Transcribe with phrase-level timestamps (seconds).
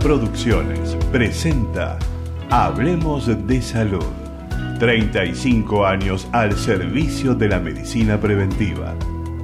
[0.00, 1.98] Producciones presenta
[2.48, 4.02] Hablemos de Salud.
[4.78, 8.94] 35 años al servicio de la medicina preventiva.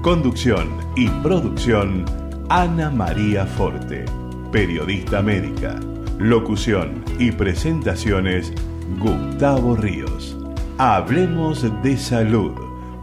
[0.00, 2.06] Conducción y producción
[2.48, 4.06] Ana María Forte,
[4.50, 5.78] periodista médica.
[6.18, 8.54] Locución y presentaciones
[8.98, 10.38] Gustavo Ríos.
[10.78, 12.52] Hablemos de salud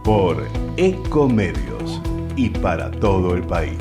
[0.02, 0.44] por
[0.76, 2.02] Ecomedios
[2.34, 3.73] y para todo el país.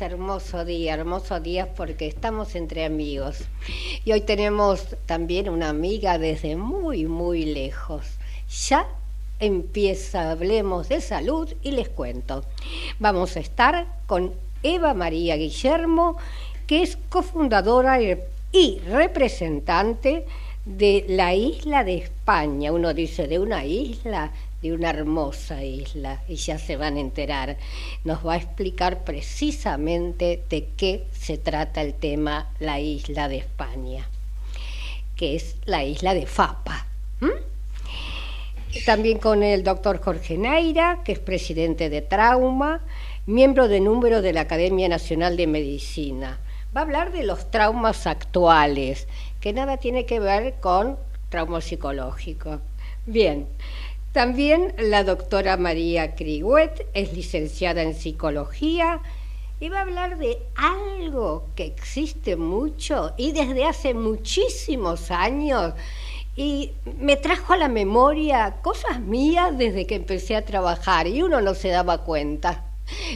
[0.00, 3.40] Hermoso día, hermoso día porque estamos entre amigos.
[4.04, 8.06] Y hoy tenemos también una amiga desde muy, muy lejos.
[8.68, 8.88] Ya
[9.40, 12.44] empieza, hablemos de salud y les cuento.
[12.98, 16.16] Vamos a estar con Eva María Guillermo,
[16.66, 20.24] que es cofundadora y representante
[20.64, 22.72] de la isla de España.
[22.72, 24.32] Uno dice de una isla,
[24.62, 27.56] de una hermosa isla y ya se van a enterar.
[28.04, 34.08] Nos va a explicar precisamente de qué se trata el tema la isla de España,
[35.16, 36.86] que es la isla de Fapa.
[38.86, 42.80] También con el doctor Jorge Naira, que es presidente de Trauma,
[43.26, 46.38] miembro de número de la Academia Nacional de Medicina.
[46.74, 49.08] Va a hablar de los traumas actuales,
[49.40, 50.96] que nada tiene que ver con
[51.30, 52.60] trauma psicológico.
[53.06, 53.48] Bien,
[54.12, 59.00] también la doctora María Criguet es licenciada en psicología
[59.60, 65.74] y va a hablar de algo que existe mucho y desde hace muchísimos años
[66.34, 71.40] y me trajo a la memoria cosas mías desde que empecé a trabajar y uno
[71.40, 72.69] no se daba cuenta.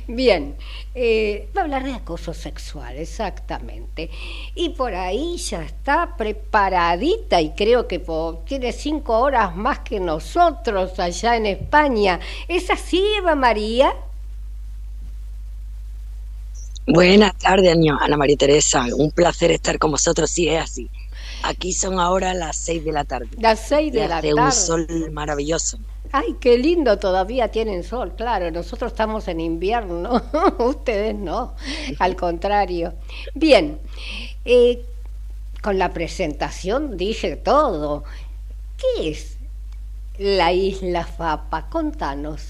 [0.06, 0.56] Bien,
[0.94, 4.10] eh, va a hablar de acoso sexual, exactamente.
[4.54, 8.02] Y por ahí ya está preparadita y creo que
[8.46, 12.20] tiene cinco horas más que nosotros allá en España.
[12.48, 13.94] ¿Es así, Eva María?
[16.86, 18.84] Buenas tardes, Ana María Teresa.
[18.96, 20.90] Un placer estar con vosotros, sí es así.
[21.42, 23.28] Aquí son ahora las seis de la tarde.
[23.38, 24.34] Las seis de la tarde.
[24.34, 25.78] un sol maravilloso.
[26.16, 30.22] Ay, qué lindo, todavía tienen sol, claro, nosotros estamos en invierno,
[30.60, 31.56] ustedes no,
[31.98, 32.94] al contrario.
[33.34, 33.80] Bien,
[34.44, 34.84] eh,
[35.60, 38.04] con la presentación dije todo.
[38.76, 39.38] ¿Qué es
[40.16, 41.68] la isla Fapa?
[41.68, 42.42] Contanos.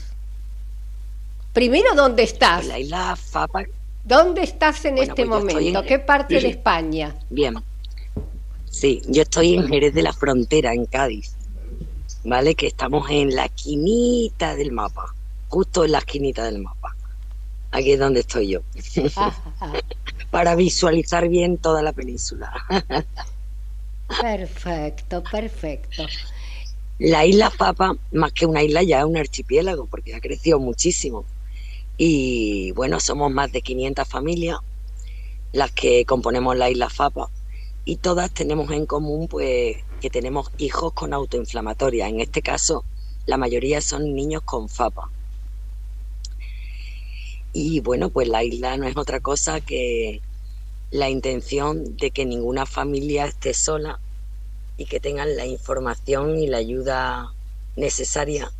[1.54, 2.66] Primero, ¿dónde estás?
[2.66, 3.62] La isla Fapa.
[4.04, 5.82] ¿Dónde estás en este pues momento?
[5.84, 7.14] ¿Qué parte de España?
[7.30, 7.54] Bien.
[8.68, 11.33] Sí, yo estoy en Jerez de la Frontera, en Cádiz.
[12.24, 12.54] ¿Vale?
[12.54, 15.14] Que estamos en la esquinita del mapa,
[15.48, 16.96] justo en la esquinita del mapa.
[17.70, 18.60] Aquí es donde estoy yo.
[20.30, 22.52] Para visualizar bien toda la península.
[24.20, 26.06] perfecto, perfecto.
[26.98, 31.24] La isla Papa, más que una isla, ya es un archipiélago, porque ha crecido muchísimo.
[31.96, 34.58] Y bueno, somos más de 500 familias
[35.52, 37.30] las que componemos la isla Fapa
[37.84, 42.10] y todas tenemos en común pues que tenemos hijos con autoinflamatoria.
[42.10, 42.84] En este caso,
[43.24, 45.08] la mayoría son niños con FAPA.
[47.54, 50.20] Y bueno, pues la isla no es otra cosa que
[50.90, 53.98] la intención de que ninguna familia esté sola
[54.76, 57.32] y que tengan la información y la ayuda
[57.74, 58.52] necesaria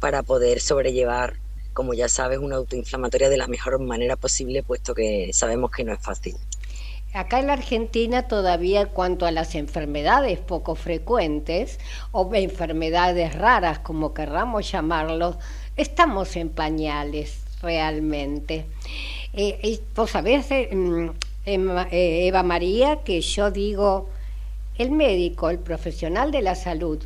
[0.00, 1.38] para poder sobrellevar,
[1.72, 5.94] como ya sabes, una autoinflamatoria de la mejor manera posible, puesto que sabemos que no
[5.94, 6.36] es fácil.
[7.18, 11.80] Acá en la Argentina todavía cuanto a las enfermedades poco frecuentes
[12.12, 15.34] o enfermedades raras, como querramos llamarlos,
[15.76, 18.66] estamos en pañales realmente.
[19.32, 21.08] Eh, vos sabés, eh, mm,
[21.44, 24.08] eh, Eva María, que yo digo,
[24.76, 27.02] el médico, el profesional de la salud,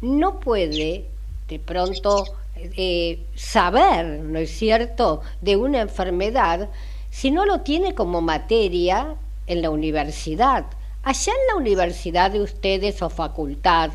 [0.00, 1.06] no puede
[1.48, 2.22] de pronto
[2.54, 6.68] eh, saber, ¿no es cierto?, de una enfermedad
[7.10, 9.16] si no lo tiene como materia
[9.50, 10.66] en la universidad.
[11.02, 13.90] Allá en la universidad de ustedes o facultad,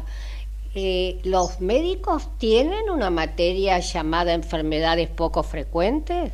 [0.73, 6.33] eh, ¿los médicos tienen una materia llamada enfermedades poco frecuentes?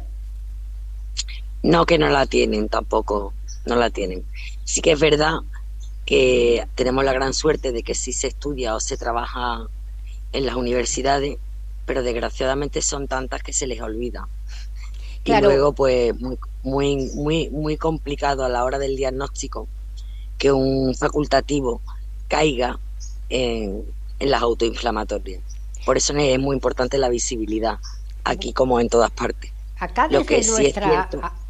[1.61, 3.33] No, que no la tienen tampoco,
[3.65, 4.25] no la tienen.
[4.63, 5.35] Sí que es verdad
[6.05, 9.67] que tenemos la gran suerte de que sí se estudia o se trabaja
[10.33, 11.37] en las universidades,
[11.85, 14.27] pero desgraciadamente son tantas que se les olvida.
[15.23, 19.67] Y luego, pues, muy, muy, muy, muy complicado a la hora del diagnóstico
[20.37, 21.81] que un facultativo
[22.27, 22.79] caiga
[23.29, 23.83] en,
[24.19, 25.41] las autoinflamatorias.
[25.85, 27.79] Por eso es muy importante la visibilidad,
[28.23, 29.51] aquí como en todas partes.
[29.79, 31.09] Acá desde nuestra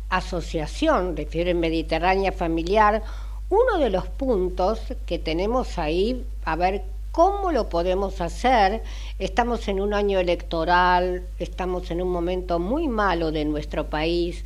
[0.10, 3.04] asociación de fiebre mediterránea familiar,
[3.50, 8.84] uno de los puntos que tenemos ahí, a ver ¿Cómo lo podemos hacer?
[9.20, 14.46] Estamos en un año electoral, estamos en un momento muy malo de nuestro país,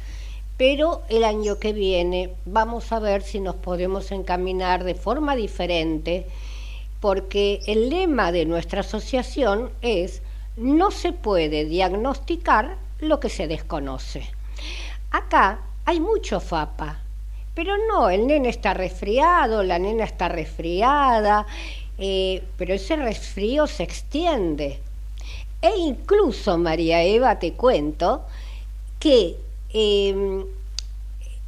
[0.57, 6.25] pero el año que viene vamos a ver si nos podemos encaminar de forma diferente,
[7.00, 10.22] porque el lema de nuestra asociación es
[10.57, 14.30] no se puede diagnosticar lo que se desconoce.
[15.12, 17.01] Acá hay mucho FAPA,
[17.54, 21.46] pero no, el nene está resfriado, la nena está resfriada
[21.98, 24.80] eh, pero ese resfrío se extiende.
[25.62, 28.25] E incluso, María Eva, te cuento
[29.00, 29.38] que
[29.75, 30.36] eh,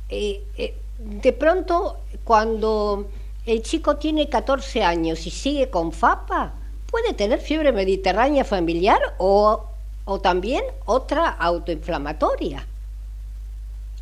[0.09, 3.07] eh, de pronto cuando
[3.45, 6.53] el chico tiene 14 años y sigue con FAPA,
[6.89, 9.63] puede tener fiebre mediterránea familiar o,
[10.05, 12.67] o también otra autoinflamatoria.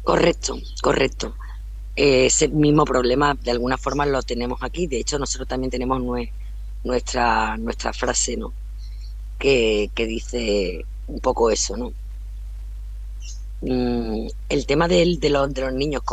[0.04, 1.34] Correcto, correcto
[1.96, 4.88] ese mismo problema de alguna forma lo tenemos aquí.
[4.88, 6.02] De hecho, nosotros también tenemos
[6.84, 8.54] nuestra, nuestra frase, ¿no?
[9.40, 11.94] Que, dice un poco eso, ¿no?
[13.62, 16.04] Mm, el tema de, de, los, de los niños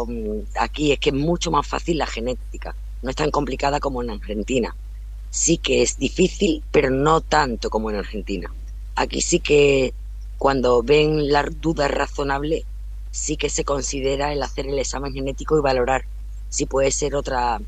[0.59, 4.11] aquí es que es mucho más fácil la genética, no es tan complicada como en
[4.11, 4.75] Argentina.
[5.31, 8.53] Sí que es difícil, pero no tanto como en Argentina.
[8.95, 9.95] Aquí sí que
[10.39, 12.65] cuando ven la duda razonable
[13.11, 16.05] sí que se considera el hacer el examen genético y valorar
[16.49, 17.61] si puede ser otra,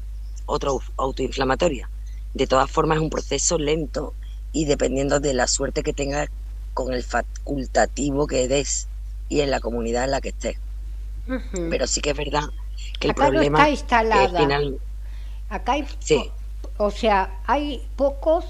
[0.46, 1.88] otra autoinflamatoria.
[2.34, 4.14] De todas formas, es un proceso lento
[4.52, 6.28] y dependiendo de la suerte que tengas
[6.74, 8.88] con el facultativo que des
[9.28, 10.56] y en la comunidad en la que estés.
[11.70, 12.50] Pero sí que es verdad
[12.98, 14.60] que el problema está instalada.
[15.48, 16.30] Acá hay, sí.
[16.76, 18.44] o sea, hay pocos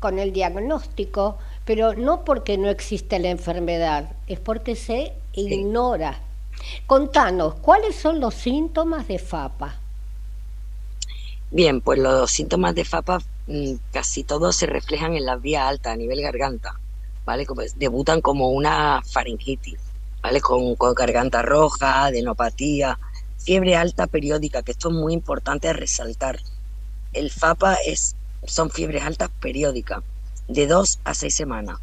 [0.00, 6.20] con el diagnóstico, pero no porque no existe la enfermedad, es porque se ignora.
[6.86, 9.76] Contanos, ¿cuáles son los síntomas de FAPA?
[11.50, 15.94] Bien, pues los síntomas de FAPA mm, casi todos se reflejan en las vías altas
[15.94, 16.78] a nivel garganta,
[17.24, 17.46] ¿vale?
[17.46, 19.78] Como, debutan como una faringitis,
[20.22, 20.40] ¿vale?
[20.40, 22.98] Con, garganta roja, adenopatía,
[23.38, 26.40] fiebre alta periódica, que esto es muy importante resaltar.
[27.12, 30.02] El FAPA es, son fiebres altas periódicas,
[30.48, 31.78] de dos a seis semanas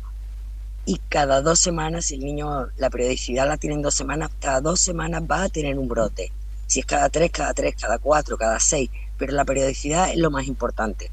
[0.86, 4.62] y cada dos semanas, si el niño la periodicidad la tiene en dos semanas, cada
[4.62, 6.32] dos semanas va a tener un brote.
[6.68, 10.30] Si es cada tres, cada tres, cada cuatro, cada seis, pero la periodicidad es lo
[10.30, 11.12] más importante.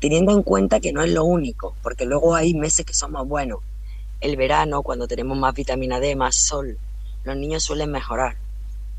[0.00, 3.26] Teniendo en cuenta que no es lo único, porque luego hay meses que son más
[3.26, 3.60] buenos.
[4.22, 6.78] El verano, cuando tenemos más vitamina D, más sol,
[7.24, 8.36] los niños suelen mejorar.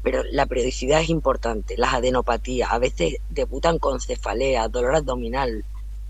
[0.04, 1.78] Pero la periodicidad es importante.
[1.78, 5.64] Las adenopatías a veces debutan con cefalea, dolor abdominal,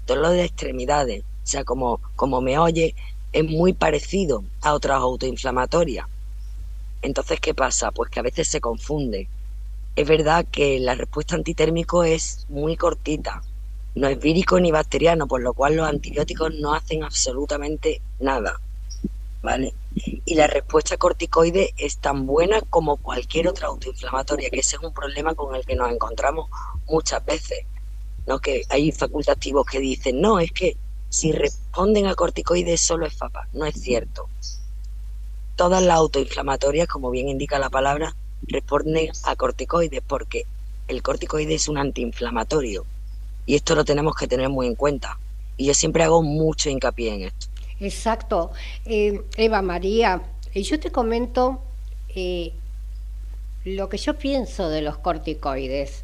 [0.08, 1.22] dolor de extremidades.
[1.22, 2.96] O sea, como, como me oye,
[3.34, 6.08] es muy parecido a otras autoinflamatorias.
[7.03, 7.91] Entonces, ¿qué pasa?
[7.91, 9.27] Pues que a veces se confunde.
[9.96, 13.43] Es verdad que la respuesta antitérmico es muy cortita,
[13.93, 18.60] no es vírico ni bacteriano, por lo cual los antibióticos no hacen absolutamente nada.
[19.43, 19.73] ¿Vale?
[20.25, 24.93] Y la respuesta corticoide es tan buena como cualquier otra autoinflamatoria, que ese es un
[24.93, 26.50] problema con el que nos encontramos
[26.88, 27.65] muchas veces.
[28.25, 28.39] ¿no?
[28.39, 30.77] Que hay facultativos que dicen, no, es que
[31.09, 33.47] si responden a corticoides solo es FAPA.
[33.53, 34.29] No es cierto.
[35.55, 38.15] Todas las autoinflamatorias, como bien indica la palabra,
[38.47, 40.45] responden a corticoides porque
[40.88, 42.85] el corticoide es un antiinflamatorio
[43.45, 45.19] y esto lo tenemos que tener muy en cuenta.
[45.57, 47.47] Y yo siempre hago mucho hincapié en esto.
[47.80, 48.51] Exacto.
[48.86, 50.22] Eh, Eva María,
[50.53, 51.62] eh, yo te comento
[52.15, 52.53] eh,
[53.65, 56.03] lo que yo pienso de los corticoides,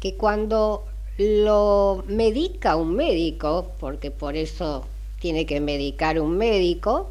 [0.00, 0.84] que cuando
[1.18, 4.86] lo medica un médico, porque por eso
[5.18, 7.10] tiene que medicar un médico,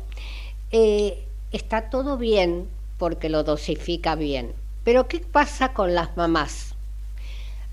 [0.72, 2.68] eh, está todo bien
[2.98, 4.54] porque lo dosifica bien.
[4.84, 6.76] Pero ¿qué pasa con las mamás?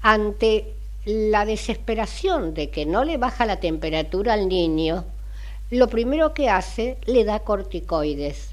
[0.03, 5.05] Ante la desesperación de que no le baja la temperatura al niño,
[5.71, 8.51] lo primero que hace le da corticoides.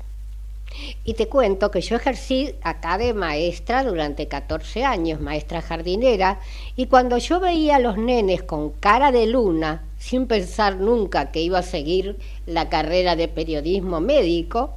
[1.03, 6.39] Y te cuento que yo ejercí acá de maestra durante 14 años, maestra jardinera,
[6.75, 11.41] y cuando yo veía a los nenes con cara de luna, sin pensar nunca que
[11.41, 14.75] iba a seguir la carrera de periodismo médico,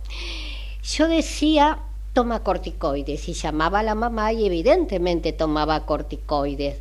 [0.83, 1.79] yo decía,
[2.13, 6.79] toma corticoides, y llamaba a la mamá y evidentemente tomaba corticoides.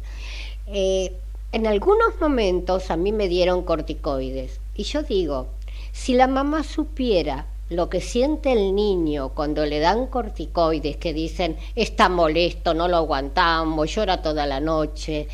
[0.68, 1.14] Eh,
[1.52, 5.48] en algunos momentos a mí me dieron corticoides, y yo digo,
[5.92, 11.58] si la mamá supiera lo que siente el niño cuando le dan corticoides que dicen
[11.76, 15.28] está molesto, no lo aguantamos, llora toda la noche,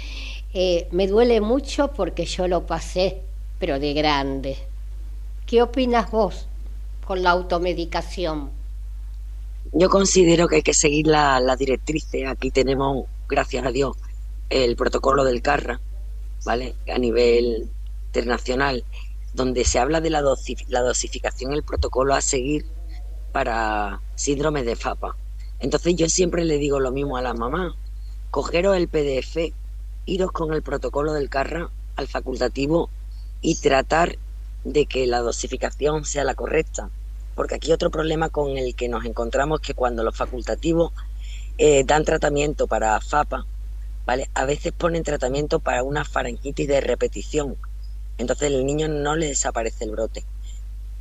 [0.54, 3.22] eh, me duele mucho porque yo lo pasé,
[3.60, 4.58] pero de grande.
[5.46, 6.48] ¿Qué opinas vos
[7.06, 8.52] con la automedicación?
[9.72, 12.28] Yo considero que hay que seguir las la directrices.
[12.28, 13.96] Aquí tenemos, gracias a Dios,
[14.50, 15.80] el protocolo del CARRA,
[16.46, 16.76] ¿vale?
[16.92, 17.70] A nivel
[18.08, 18.84] internacional
[19.40, 22.66] donde se habla de la, la dosificación, el protocolo a seguir
[23.32, 25.16] para síndrome de FAPA.
[25.60, 27.74] Entonces yo siempre le digo lo mismo a la mamá,
[28.32, 29.54] cogeros el PDF,
[30.06, 32.90] iros con el protocolo del CARRA al facultativo
[33.40, 34.18] y tratar
[34.66, 36.90] de que la dosificación sea la correcta.
[37.34, 40.92] Porque aquí otro problema con el que nos encontramos es que cuando los facultativos
[41.58, 43.46] eh, dan tratamiento para FAPA,
[44.06, 44.30] ¿vale?
[44.34, 47.56] A veces ponen tratamiento para una faringitis de repetición,
[48.20, 50.24] entonces el niño no le desaparece el brote.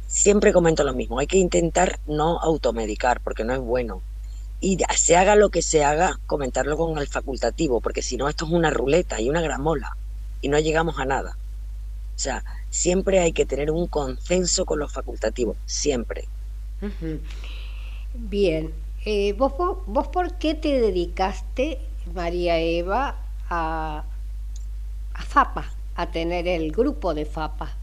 [0.07, 4.01] Siempre comento lo mismo, hay que intentar no automedicar porque no es bueno.
[4.61, 8.47] Y se haga lo que se haga, comentarlo con el facultativo, porque si no esto
[8.47, 9.97] es una ruleta y una gramola
[10.41, 11.37] y no llegamos a nada.
[12.17, 16.25] O sea, siempre hay que tener un consenso con los facultativos, siempre.
[18.15, 18.73] Bien,
[19.05, 19.53] eh, ¿vos,
[19.87, 21.79] vos, por qué te dedicaste,
[22.15, 23.17] María Eva,
[23.49, 24.05] a,
[25.15, 25.78] a FAPA?
[25.99, 27.77] A tener el grupo de FAPA?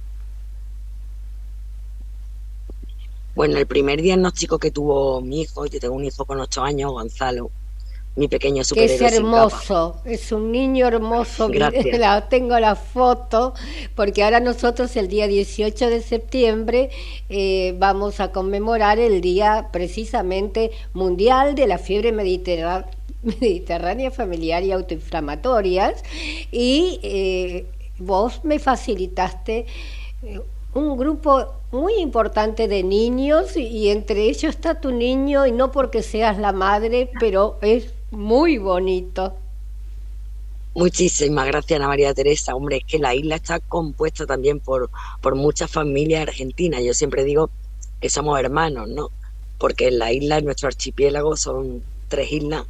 [3.36, 6.93] Bueno, el primer diagnóstico que tuvo mi hijo, yo tengo un hijo con ocho años,
[6.93, 7.51] Gonzalo,
[8.15, 9.07] mi pequeño superhéroe.
[9.07, 11.50] Es hermoso, es un niño hermoso.
[12.00, 13.53] La, tengo la foto,
[13.95, 16.91] porque ahora nosotros el día 18 de septiembre
[17.27, 22.89] eh, vamos a conmemorar el día precisamente mundial de la fiebre mediterránea
[23.41, 26.03] mediterránea familiar y autoinflamatorias
[26.51, 27.65] y eh,
[27.97, 29.65] vos me facilitaste
[30.23, 30.41] eh,
[30.73, 36.03] un grupo muy importante de niños y entre ellos está tu niño y no porque
[36.03, 39.35] seas la madre, pero es muy bonito.
[40.73, 42.53] Muchísimas gracias, Ana María Teresa.
[42.53, 44.89] Hombre, es que la isla está compuesta también por,
[45.21, 46.83] por muchas familias argentinas.
[46.83, 47.49] Yo siempre digo
[48.01, 49.09] que somos hermanos, ¿no?
[49.57, 52.65] Porque en la isla, en nuestro archipiélago, son tres islas.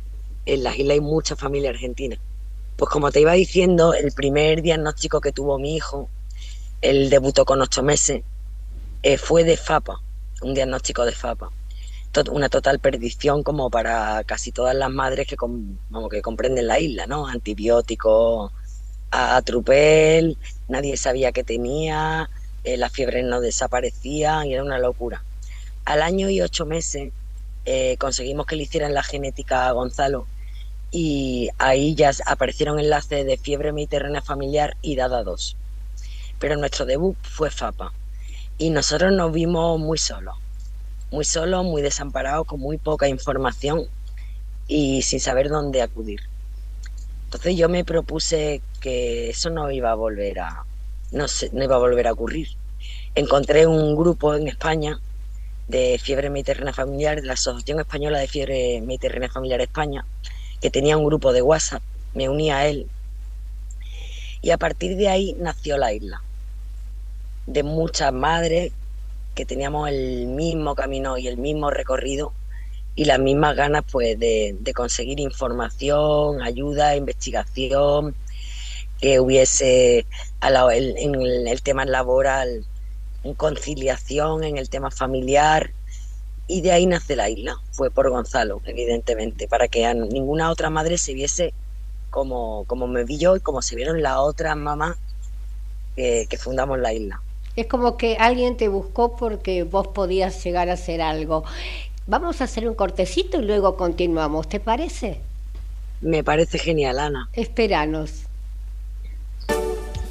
[0.45, 2.19] En las islas hay muchas familias argentinas.
[2.77, 6.09] Pues como te iba diciendo, el primer diagnóstico que tuvo mi hijo,
[6.81, 8.23] él debutó con ocho meses,
[9.01, 10.01] eh, fue de FAPA,
[10.41, 11.51] un diagnóstico de FAPA.
[12.31, 15.35] una total perdición como para casi todas las madres que,
[16.09, 17.27] que comprenden la isla, ¿no?
[17.27, 18.51] Antibióticos,
[19.11, 22.29] atrupel, nadie sabía qué tenía,
[22.63, 25.23] eh, las fiebres no desaparecían y era una locura.
[25.85, 27.11] Al año y ocho meses
[27.65, 30.27] eh, conseguimos que le hicieran la genética a Gonzalo
[30.97, 35.57] y ahí ya aparecieron enlaces de fiebre mediterránea familiar y DADA 2.
[36.39, 37.91] Pero nuestro debut fue FAPA
[38.57, 40.37] y nosotros nos vimos muy solos,
[41.11, 43.89] muy solos, muy desamparados, con muy poca información
[44.69, 46.21] y sin saber dónde acudir.
[47.25, 50.63] Entonces yo me propuse que eso no iba a volver a
[51.11, 52.47] no, no iba a volver a ocurrir.
[53.15, 54.97] Encontré un grupo en España
[55.67, 60.05] de fiebre mediterránea familiar, de la Asociación Española de Fiebre Mediterránea Familiar España,
[60.61, 61.81] que tenía un grupo de WhatsApp,
[62.13, 62.87] me uní a él.
[64.41, 66.21] Y a partir de ahí nació la isla,
[67.47, 68.71] de muchas madres
[69.33, 72.33] que teníamos el mismo camino y el mismo recorrido
[72.95, 78.15] y las mismas ganas pues de, conseguir información, ayuda, investigación,
[78.99, 80.05] que hubiese
[80.41, 82.65] en el tema laboral
[83.33, 85.71] conciliación, en el tema familiar,
[86.47, 90.69] y de ahí nace la isla, fue por Gonzalo, evidentemente, para que a ninguna otra
[90.69, 91.53] madre se viese
[92.11, 94.95] como, como me vi yo y como se vieron las otras mamás
[95.95, 97.21] que, que fundamos la isla.
[97.55, 101.43] Es como que alguien te buscó porque vos podías llegar a hacer algo.
[102.05, 105.19] Vamos a hacer un cortecito y luego continuamos, ¿te parece?
[106.01, 107.29] Me parece genial, Ana.
[107.33, 108.25] Esperanos.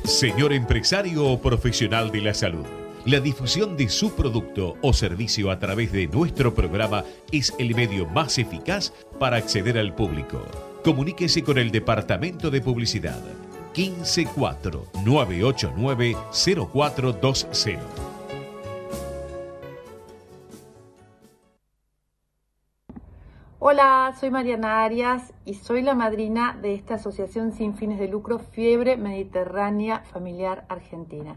[0.04, 2.66] Señor empresario o profesional de la salud
[3.06, 8.06] la difusión de su producto o servicio a través de nuestro programa es el medio
[8.06, 10.40] más eficaz para acceder al público.
[10.82, 13.20] Comuníquese con el Departamento de Publicidad
[13.74, 17.82] 154 989 0420.
[23.58, 28.38] Hola, soy Mariana Arias y soy la madrina de esta asociación sin fines de lucro
[28.38, 31.36] Fiebre Mediterránea Familiar Argentina.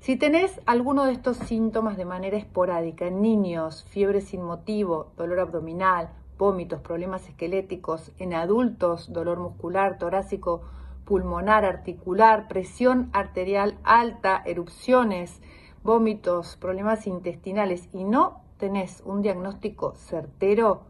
[0.00, 5.40] Si tenés alguno de estos síntomas de manera esporádica en niños, fiebre sin motivo, dolor
[5.40, 10.62] abdominal, vómitos, problemas esqueléticos, en adultos, dolor muscular, torácico,
[11.04, 15.42] pulmonar, articular, presión arterial alta, erupciones,
[15.82, 20.84] vómitos, problemas intestinales y no tenés un diagnóstico certero,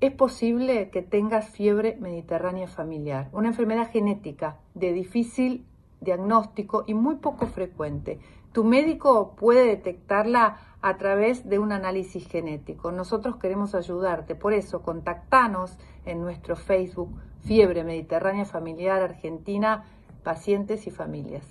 [0.00, 5.64] es posible que tengas fiebre mediterránea familiar, una enfermedad genética de difícil
[6.04, 8.20] diagnóstico y muy poco frecuente.
[8.52, 12.92] Tu médico puede detectarla a través de un análisis genético.
[12.92, 19.84] Nosotros queremos ayudarte, por eso contactanos en nuestro Facebook Fiebre Mediterránea Familiar Argentina,
[20.22, 21.44] pacientes y familias.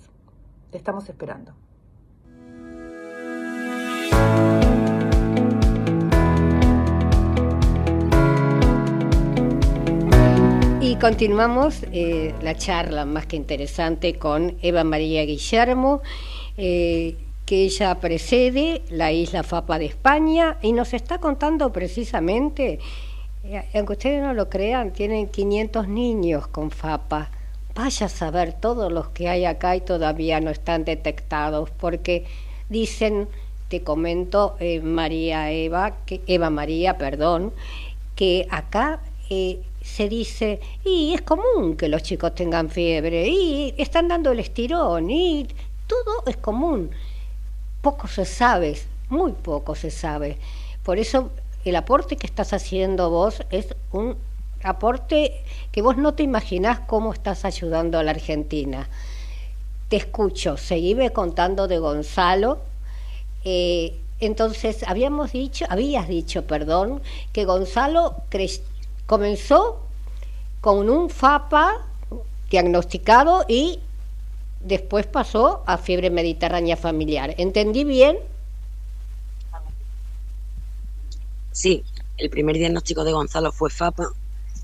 [0.70, 1.52] Te estamos esperando.
[10.94, 16.02] Y continuamos eh, la charla más que interesante con Eva María Guillermo,
[16.56, 22.78] eh, que ella precede la isla Fapa de España y nos está contando precisamente,
[23.42, 27.28] eh, aunque ustedes no lo crean, tienen 500 niños con Fapa.
[27.74, 32.24] Vaya a saber todos los que hay acá y todavía no están detectados, porque
[32.68, 33.26] dicen,
[33.66, 35.96] te comento, María Eva,
[36.28, 37.52] Eva María, perdón,
[38.14, 39.00] que acá
[39.84, 45.10] se dice, y es común que los chicos tengan fiebre, y están dando el estirón,
[45.10, 45.46] y
[45.86, 46.90] todo es común.
[47.82, 48.78] Poco se sabe,
[49.10, 50.38] muy poco se sabe.
[50.82, 51.30] Por eso
[51.66, 54.16] el aporte que estás haciendo vos es un
[54.62, 58.88] aporte que vos no te imaginás cómo estás ayudando a la Argentina.
[59.90, 62.58] Te escucho, seguime contando de Gonzalo.
[63.44, 68.22] Eh, entonces, habíamos dicho, habías dicho, perdón, que Gonzalo
[69.06, 69.80] Comenzó
[70.60, 71.86] con un FAPA
[72.50, 73.80] diagnosticado y
[74.60, 77.34] después pasó a fiebre mediterránea familiar.
[77.38, 78.16] ¿Entendí bien?
[81.52, 81.84] Sí,
[82.16, 84.08] el primer diagnóstico de Gonzalo fue FAPA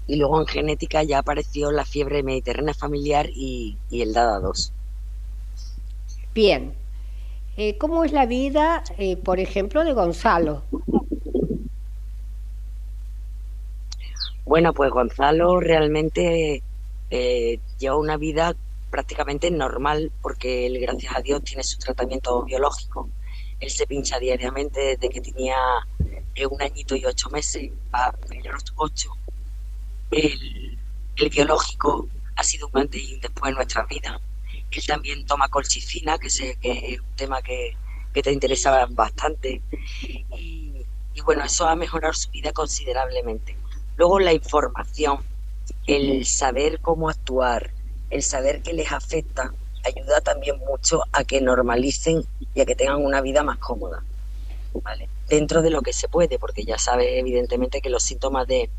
[0.07, 4.73] y luego en genética ya apareció la fiebre mediterránea familiar y, el DADA 2.
[6.35, 6.75] Bien.
[7.57, 10.63] Eh, ¿Cómo es la vida, eh, por ejemplo, de Gonzalo?
[14.51, 16.65] Bueno, pues Gonzalo realmente
[17.09, 18.57] eh, lleva una vida
[18.91, 23.09] prácticamente normal porque él, gracias a Dios, tiene su tratamiento biológico.
[23.61, 25.57] Él se pincha diariamente desde que tenía
[26.35, 29.13] eh, un añito y ocho meses a los ocho.
[30.11, 30.77] El,
[31.31, 34.21] biológico ha sido un antes y después en nuestra vida.
[34.69, 37.77] Él también toma colchicina, que, sé, que es un tema que,
[38.21, 39.63] te interesaba bastante.
[40.33, 43.60] y bueno, eso ha mejorado su vida considerablemente.
[44.01, 45.19] Luego la información,
[45.87, 47.71] el saber cómo actuar,
[48.09, 49.53] el saber qué les afecta,
[49.85, 54.03] ayuda también mucho a que normalicen y a que tengan una vida más cómoda.
[54.83, 55.07] ¿vale?
[55.29, 58.71] Dentro de lo que se puede, porque ya sabes evidentemente que los síntomas de,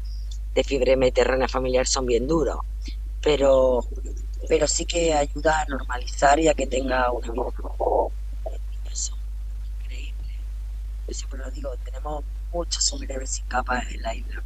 [0.56, 2.58] de fiebre mediterránea familiar son bien duros,
[3.22, 3.86] pero,
[4.50, 7.44] pero sí que ayuda a normalizar y a que tenga una vida
[8.92, 9.16] Eso,
[9.84, 10.34] increíble.
[11.08, 14.44] Yo siempre lo digo, tenemos muchos superhéroes sin capas en la isla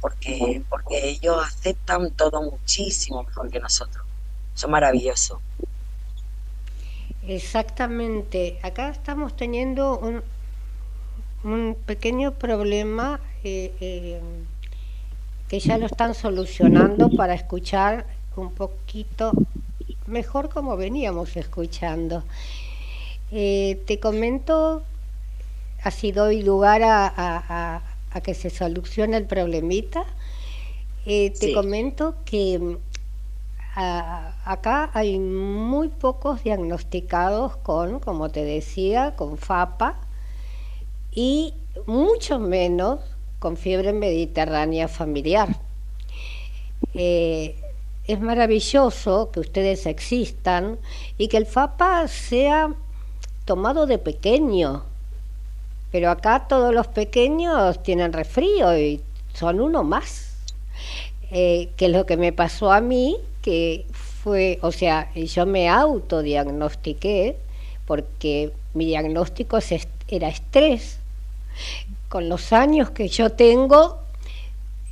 [0.00, 4.04] porque, porque ellos aceptan todo muchísimo mejor que nosotros.
[4.54, 5.38] Son maravillosos.
[7.26, 8.58] Exactamente.
[8.62, 10.22] Acá estamos teniendo un,
[11.44, 14.20] un pequeño problema eh, eh,
[15.48, 19.32] que ya lo están solucionando para escuchar un poquito
[20.06, 22.24] mejor como veníamos escuchando.
[23.32, 24.82] Eh, te comento,
[25.82, 27.89] así doy lugar a, a
[28.20, 30.04] que se solucione el problemita.
[31.06, 32.76] Eh, te comento que mm,
[33.76, 40.00] acá hay muy pocos diagnosticados con, como te decía, con FAPA
[41.12, 41.54] y
[41.86, 43.00] mucho menos
[43.38, 45.56] con fiebre mediterránea familiar.
[46.94, 47.56] Eh,
[48.06, 50.78] es maravilloso que ustedes existan
[51.16, 52.74] y que el FAPA sea
[53.44, 54.84] tomado de pequeño,
[55.90, 59.00] pero acá todos los pequeños tienen resfrío y
[59.34, 60.30] son uno más.
[61.32, 67.36] Eh, que lo que me pasó a mí, que fue, o sea, yo me autodiagnostiqué
[67.86, 69.58] porque mi diagnóstico
[70.08, 70.98] era estrés.
[72.08, 73.98] Con los años que yo tengo,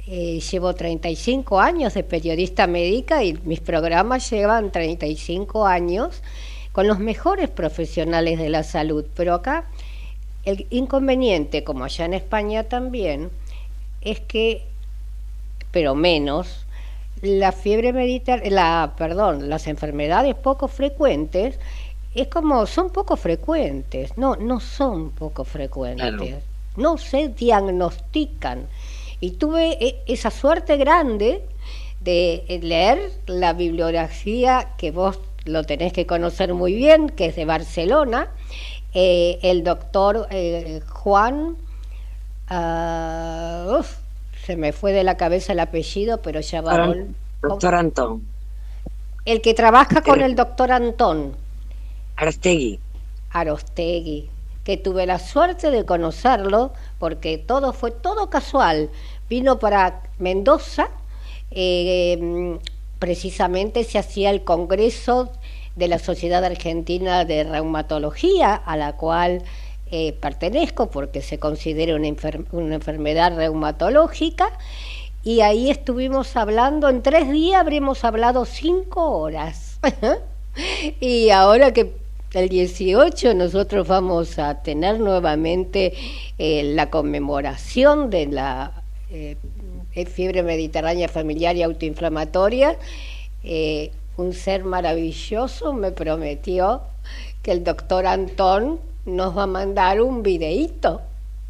[0.07, 6.23] eh, llevo 35 años de periodista médica y mis programas llevan 35 años
[6.73, 9.67] con los mejores profesionales de la salud, pero acá
[10.49, 13.31] el inconveniente, como allá en España también,
[14.01, 14.65] es que
[15.71, 16.65] pero menos.
[17.21, 21.59] La fiebre mediterránea, la, perdón, las enfermedades poco frecuentes,
[22.15, 26.37] es como, son poco frecuentes, no, no son poco frecuentes,
[26.77, 28.69] no se diagnostican.
[29.21, 31.43] Y tuve e, esa suerte grande
[32.01, 37.45] de leer la bibliografía que vos lo tenés que conocer muy bien, que es de
[37.45, 38.31] Barcelona,
[38.95, 41.57] eh, el doctor eh, Juan,
[42.51, 43.83] uh,
[44.45, 46.95] se me fue de la cabeza el apellido, pero ya va.
[47.43, 48.23] Doctor Antón.
[49.25, 51.37] El que trabaja con el doctor Antón.
[52.17, 52.81] Arostegui.
[53.31, 54.31] Arostegui,
[54.65, 58.91] que tuve la suerte de conocerlo porque todo fue todo casual.
[59.29, 60.89] Vino para Mendoza,
[61.51, 62.59] eh,
[62.99, 65.31] precisamente se hacía el congreso
[65.79, 69.43] de la Sociedad Argentina de Reumatología, a la cual
[69.91, 74.51] eh, pertenezco porque se considera una, enfermedad reumatológica,
[75.23, 79.79] y ahí estuvimos hablando, en tres días habremos hablado cinco horas.
[81.01, 81.93] y ahora que
[82.35, 85.95] el 18 nosotros vamos a tener nuevamente
[86.39, 89.37] eh, la conmemoración de la eh,
[90.07, 92.77] fiebre mediterránea familiar y autoinflamatoria,
[94.19, 96.83] un ser maravilloso me prometió
[97.43, 101.01] que el doctor Antón nos va a mandar un videíto.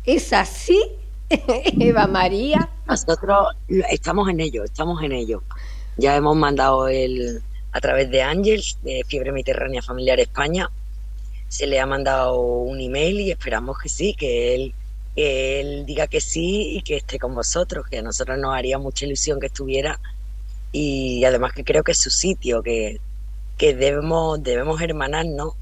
[0.05, 0.79] ¿Es así,
[1.29, 2.69] Eva María?
[2.87, 3.57] Nosotros
[3.91, 5.43] estamos en ello, estamos en ello.
[5.97, 10.71] Ya hemos mandado el a través de Ángels, de Fiebre Mediterránea Familiar España,
[11.49, 14.75] se le ha mandado un email y esperamos que sí, que él,
[15.15, 18.79] que él diga que sí y que esté con vosotros, que a nosotros nos haría
[18.79, 19.99] mucha ilusión que estuviera
[20.73, 23.01] y además que creo que es su sitio, que,
[23.57, 25.55] que debemos, debemos hermanarnos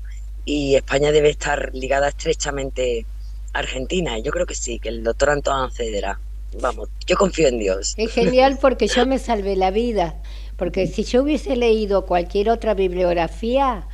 [0.44, 3.06] y España debe estar ligada estrechamente
[3.52, 4.18] a Argentina.
[4.18, 6.18] Yo creo que sí, que el doctor Antón cederá.
[6.60, 7.94] Vamos, yo confío en Dios.
[7.96, 10.14] Es genial porque yo me salvé la vida,
[10.56, 13.86] porque si yo hubiese leído cualquier otra bibliografía,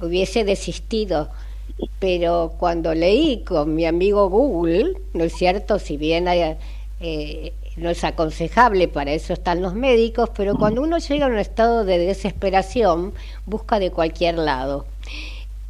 [0.00, 1.30] hubiese desistido.
[1.98, 5.78] Pero cuando leí con mi amigo Google, ¿no es cierto?
[5.78, 6.56] Si bien hay,
[7.00, 11.38] eh, no es aconsejable, para eso están los médicos, pero cuando uno llega a un
[11.38, 13.14] estado de desesperación,
[13.46, 14.86] busca de cualquier lado.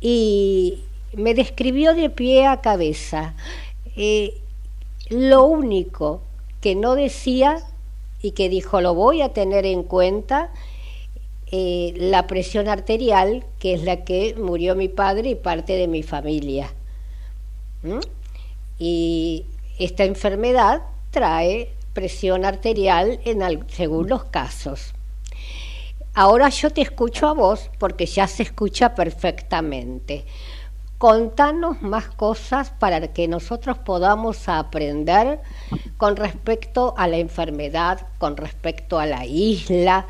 [0.01, 0.81] Y
[1.15, 3.35] me describió de pie a cabeza.
[3.97, 4.35] Eh,
[5.11, 6.23] lo único
[6.61, 7.59] que no decía
[8.23, 10.51] y que dijo lo voy a tener en cuenta,
[11.51, 16.03] eh, la presión arterial, que es la que murió mi padre y parte de mi
[16.03, 16.73] familia.
[17.83, 17.99] ¿Mm?
[18.79, 19.45] Y
[19.79, 24.95] esta enfermedad trae presión arterial en según los casos.
[26.15, 30.25] Ahora yo te escucho a vos porque ya se escucha perfectamente.
[30.99, 35.41] Contanos más cosas para que nosotros podamos aprender
[35.97, 40.07] con respecto a la enfermedad, con respecto a la isla.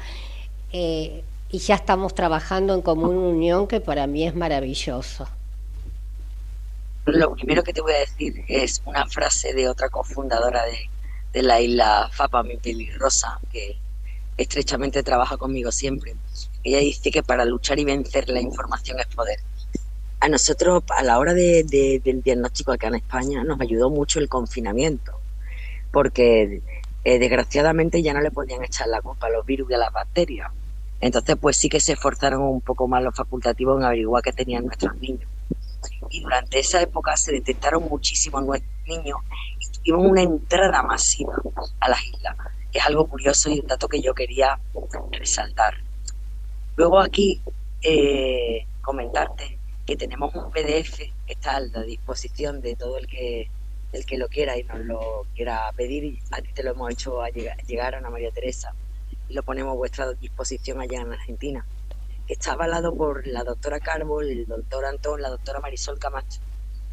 [0.73, 5.29] Eh, y ya estamos trabajando en común unión que para mí es maravilloso.
[7.05, 10.89] Lo primero que te voy a decir es una frase de otra cofundadora de
[11.33, 13.77] de la isla Fapa, mi pelirrosa, que
[14.37, 16.15] estrechamente trabaja conmigo siempre.
[16.65, 19.39] Ella dice que para luchar y vencer la información es poder.
[20.21, 24.29] A nosotros, a la hora de, del diagnóstico acá en España, nos ayudó mucho el
[24.29, 25.13] confinamiento,
[25.91, 26.63] porque
[27.05, 29.93] eh, desgraciadamente ya no le podían echar la culpa a los virus y a las
[29.93, 30.51] bacterias.
[31.01, 34.67] Entonces, pues sí que se esforzaron un poco más los facultativos en averiguar qué tenían
[34.67, 35.29] nuestros niños.
[36.11, 38.45] Y durante esa época se detectaron muchísimos
[38.87, 39.19] niños
[39.83, 41.35] tuvimos una entrada masiva
[41.81, 42.37] a las islas.
[42.73, 44.59] Es algo curioso y un dato que yo quería
[45.11, 45.75] resaltar.
[46.77, 47.41] Luego aquí
[47.83, 53.51] eh, comentarte que tenemos un PDF que está a la disposición de todo el que
[53.93, 56.19] el que lo quiera y nos lo quiera pedir.
[56.31, 57.21] A ti te lo hemos hecho
[57.67, 58.73] llegar a Ana María Teresa
[59.29, 61.67] y lo ponemos a vuestra disposición allá en Argentina.
[62.27, 66.41] Está avalado por la doctora Carbo, el doctor Antón, la doctora Marisol Camacho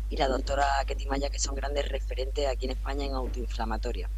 [0.09, 4.09] y la doctora Ketimaya, que son grandes referentes aquí en España en autoinflamatoria,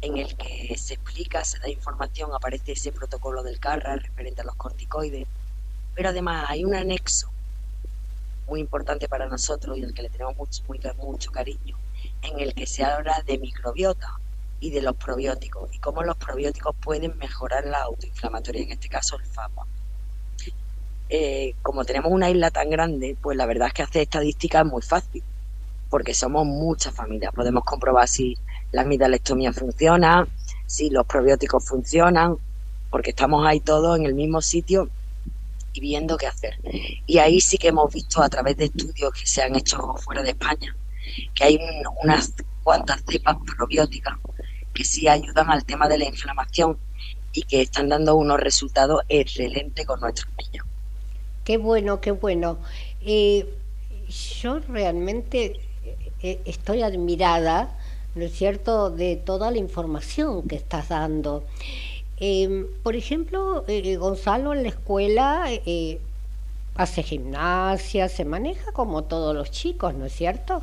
[0.00, 4.44] en el que se explica, se da información, aparece ese protocolo del CARRA referente a
[4.44, 5.26] los corticoides,
[5.94, 7.30] pero además hay un anexo
[8.46, 10.62] muy importante para nosotros y al que le tenemos mucho,
[10.96, 11.78] mucho cariño,
[12.22, 14.18] en el que se habla de microbiota
[14.60, 19.16] y de los probióticos y cómo los probióticos pueden mejorar la autoinflamatoria, en este caso
[19.16, 19.66] el FAPA.
[21.08, 24.66] Eh, como tenemos una isla tan grande, pues la verdad es que hacer estadística es
[24.66, 25.22] muy fácil,
[25.90, 27.32] porque somos muchas familias.
[27.34, 28.36] Podemos comprobar si
[28.72, 30.26] la amigdalectomía funciona,
[30.66, 32.36] si los probióticos funcionan,
[32.90, 34.88] porque estamos ahí todos en el mismo sitio
[35.72, 36.58] y viendo qué hacer.
[37.06, 40.22] Y ahí sí que hemos visto a través de estudios que se han hecho fuera
[40.22, 40.74] de España,
[41.34, 41.60] que hay
[42.02, 44.14] unas cuantas cepas probióticas
[44.72, 46.78] que sí ayudan al tema de la inflamación
[47.32, 50.66] y que están dando unos resultados excelentes con nuestros niños.
[51.44, 52.58] Qué bueno, qué bueno.
[53.02, 53.46] Eh,
[54.40, 55.60] yo realmente
[56.22, 57.76] eh, estoy admirada,
[58.14, 61.44] ¿no es cierto?, de toda la información que estás dando.
[62.18, 65.46] Em, por ejemplo, eh, Gonzalo en la escuela
[66.76, 70.62] hace gimnasia, se maneja como todos los chicos, ¿no es cierto?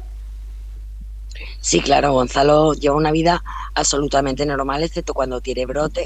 [1.59, 3.43] Sí, claro, Gonzalo lleva una vida
[3.75, 6.03] absolutamente normal, excepto cuando tiene brote.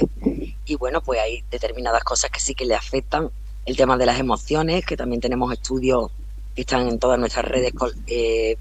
[0.66, 3.30] Y bueno, pues hay determinadas cosas que sí que le afectan.
[3.66, 6.10] El tema de las emociones, que también tenemos estudios
[6.54, 7.72] que están en todas nuestras redes,
[8.06, 8.56] eh,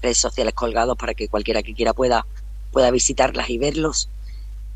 [0.00, 2.26] redes sociales colgados para que cualquiera que quiera pueda,
[2.72, 4.08] pueda visitarlas y verlos.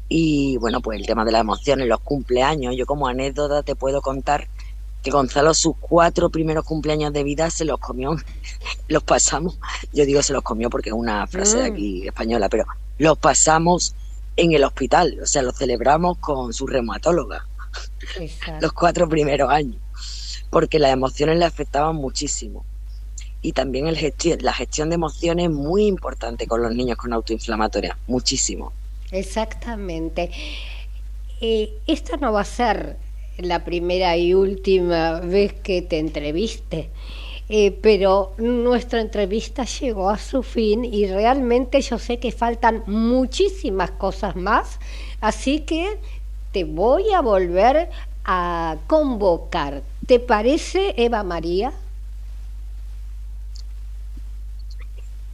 [0.08, 2.74] Y bueno, pues el tema de las emociones, los cumpleaños.
[2.76, 4.48] Yo como anécdota te puedo contar
[5.02, 8.16] que Gonzalo sus cuatro primeros cumpleaños de vida se los comió,
[8.88, 9.58] los pasamos,
[9.92, 11.72] yo digo se los comió porque es una frase de mm.
[11.72, 12.66] aquí española, pero
[12.98, 13.94] los pasamos
[14.36, 17.46] en el hospital, o sea, los celebramos con su reumatóloga,
[18.60, 19.80] los cuatro primeros años,
[20.50, 22.64] porque las emociones le afectaban muchísimo.
[23.42, 23.96] Y también el
[24.40, 28.72] la gestión de emociones es muy importante con los niños con autoinflamatoria, muchísimo.
[29.10, 30.30] Exactamente.
[31.40, 32.96] Eh, esta no va a ser
[33.38, 36.90] la primera y última vez que te entreviste.
[37.52, 43.90] Eh, pero nuestra entrevista llegó a su fin y realmente yo sé que faltan muchísimas
[43.90, 44.78] cosas más,
[45.20, 45.98] así que
[46.52, 47.88] te voy a volver
[48.24, 49.82] a convocar.
[50.06, 51.72] ¿Te parece, Eva María?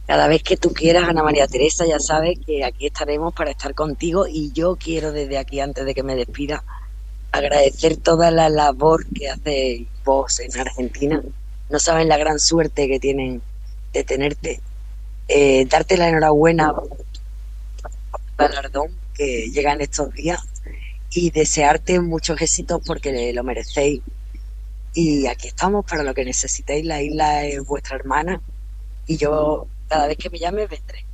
[0.05, 3.73] Cada vez que tú quieras, Ana María Teresa, ya sabes que aquí estaremos para estar
[3.75, 6.63] contigo y yo quiero desde aquí, antes de que me despida,
[7.31, 11.21] agradecer toda la labor que hace vos en Argentina.
[11.69, 13.41] No saben la gran suerte que tienen
[13.91, 14.61] de tenerte.
[15.27, 16.87] Eh, darte la enhorabuena por
[17.81, 20.39] el galardón que llega en estos días
[21.17, 24.01] y desearte muchos éxitos porque lo merecéis.
[24.93, 26.85] Y aquí estamos para lo que necesitéis.
[26.85, 28.39] La isla es vuestra hermana
[29.07, 31.05] y yo cada vez que me llame vendré.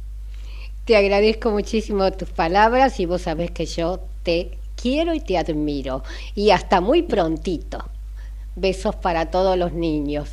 [0.83, 6.03] Te agradezco muchísimo tus palabras y vos sabés que yo te quiero y te admiro.
[6.35, 7.85] Y hasta muy prontito.
[8.57, 10.29] Besos para todos los niños.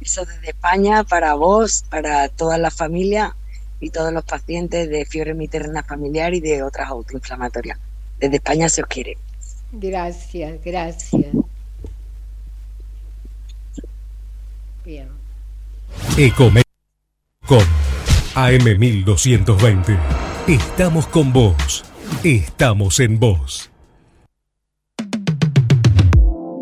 [0.00, 3.34] Besos desde España para vos, para toda la familia
[3.80, 7.78] y todos los pacientes de fiebre materna familiar y de otras autoinflamatorias.
[8.18, 9.16] Desde España se os quiere.
[9.72, 11.26] Gracias, gracias.
[14.84, 15.08] Bien.
[16.16, 16.62] Ecome
[17.46, 17.64] con
[18.34, 19.98] AM1220.
[20.46, 21.84] Estamos con vos.
[22.24, 23.70] Estamos en vos.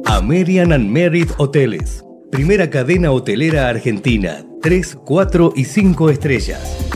[0.07, 2.03] American and Merit Hoteles.
[2.31, 4.45] Primera cadena hotelera argentina.
[4.63, 6.96] 3, 4 y 5 estrellas.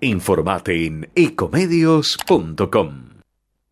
[0.00, 2.92] Informate en ecomedios.com.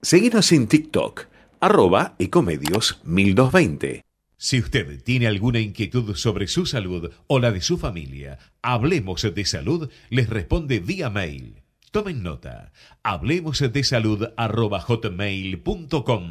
[0.00, 1.26] Seguinos en TikTok,
[1.60, 4.02] arroba ecomedios 1220.
[4.36, 9.44] Si usted tiene alguna inquietud sobre su salud o la de su familia, Hablemos de
[9.44, 12.72] Salud les responde vía mail Tomen nota.
[13.04, 16.30] Hablemos de salud hotmail.com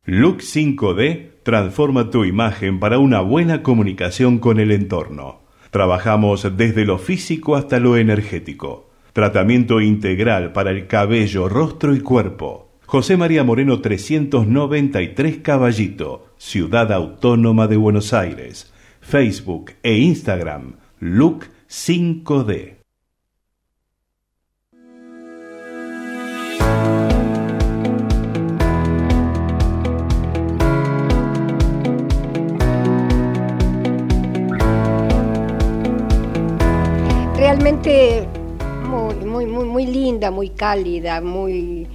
[0.05, 5.43] Look 5D transforma tu imagen para una buena comunicación con el entorno.
[5.71, 8.90] Trabajamos desde lo físico hasta lo energético.
[9.13, 12.79] Tratamiento integral para el cabello, rostro y cuerpo.
[12.87, 18.73] José María Moreno 393 Caballito, Ciudad Autónoma de Buenos Aires.
[19.01, 22.77] Facebook e Instagram, Look 5D.
[37.37, 38.40] Realmente
[39.81, 41.87] muy, linda, muy cálida, muy,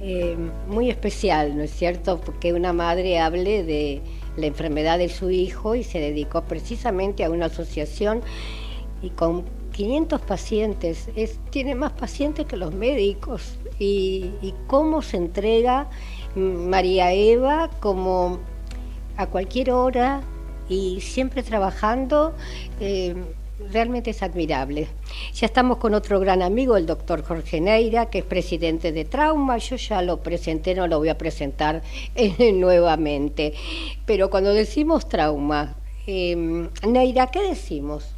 [0.00, 0.36] eh,
[0.68, 2.20] muy especial, ¿no es cierto?
[2.20, 4.00] Porque una madre hable de
[4.36, 8.20] la enfermedad de su hijo y se dedicó precisamente a una asociación
[9.02, 14.30] y con 500 pacientes, es, tiene más pacientes que los médicos y,
[14.68, 15.88] cómo se entrega
[16.36, 18.38] María Eva como
[19.16, 20.20] a cualquier hora
[20.68, 22.34] y siempre trabajando.
[22.78, 23.16] Eh,
[23.70, 24.88] realmente es admirable.
[25.34, 29.58] Ya estamos con otro gran amigo, el doctor Jorge Neira, que es presidente de Trauma.
[29.58, 31.82] Yo ya lo presenté, no lo voy a presentar
[32.14, 33.54] eh, nuevamente.
[34.06, 38.14] Pero cuando decimos trauma, eh, Neira, ¿qué decimos?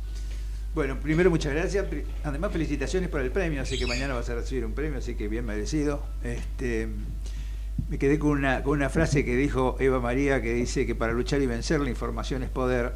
[0.74, 1.86] Bueno, primero muchas gracias.
[2.24, 5.28] Además, felicitaciones por el premio, así que mañana vas a recibir un premio, así que
[5.28, 6.02] bien merecido.
[6.24, 6.88] Este,
[7.88, 11.12] me quedé con una, con una frase que dijo Eva María, que dice que para
[11.12, 12.94] luchar y vencer la información es poder.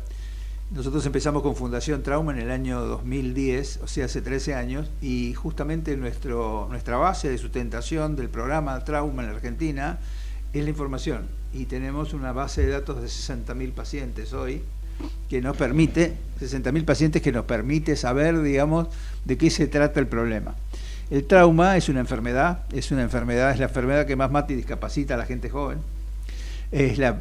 [0.71, 5.33] Nosotros empezamos con Fundación Trauma en el año 2010, o sea, hace 13 años, y
[5.33, 9.99] justamente nuestro, nuestra base de sustentación del programa Trauma en la Argentina
[10.53, 11.27] es la información.
[11.55, 14.63] Y tenemos una base de datos de 60.000 pacientes hoy,
[15.31, 18.89] que nos permite, 60.000 pacientes que nos permite saber, digamos,
[19.25, 20.55] de qué se trata el problema.
[21.11, 24.57] El trauma es una enfermedad, es una enfermedad, es la enfermedad que más mata y
[24.57, 25.79] discapacita a la gente joven
[26.71, 27.19] es la,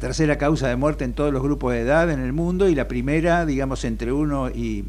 [0.00, 2.88] tercera causa de muerte en todos los grupos de edad en el mundo y la
[2.88, 4.84] primera, digamos, entre 1 y,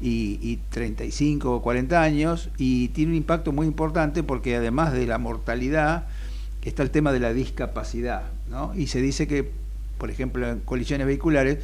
[0.00, 5.18] y, 35 o 40 años y tiene un impacto muy importante porque además de la
[5.18, 6.06] mortalidad
[6.62, 8.74] está el tema de la discapacidad, ¿no?
[8.74, 9.50] Y se dice que,
[9.98, 11.58] por ejemplo, en colisiones vehiculares,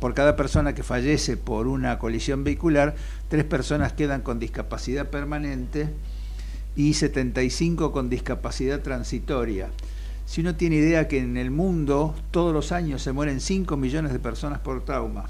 [0.00, 2.94] por cada persona que fallece por una colisión vehicular,
[3.28, 5.88] tres personas quedan con discapacidad permanente
[6.76, 9.68] y 75 con discapacidad transitoria.
[10.26, 14.12] Si uno tiene idea que en el mundo todos los años se mueren 5 millones
[14.12, 15.26] de personas por trauma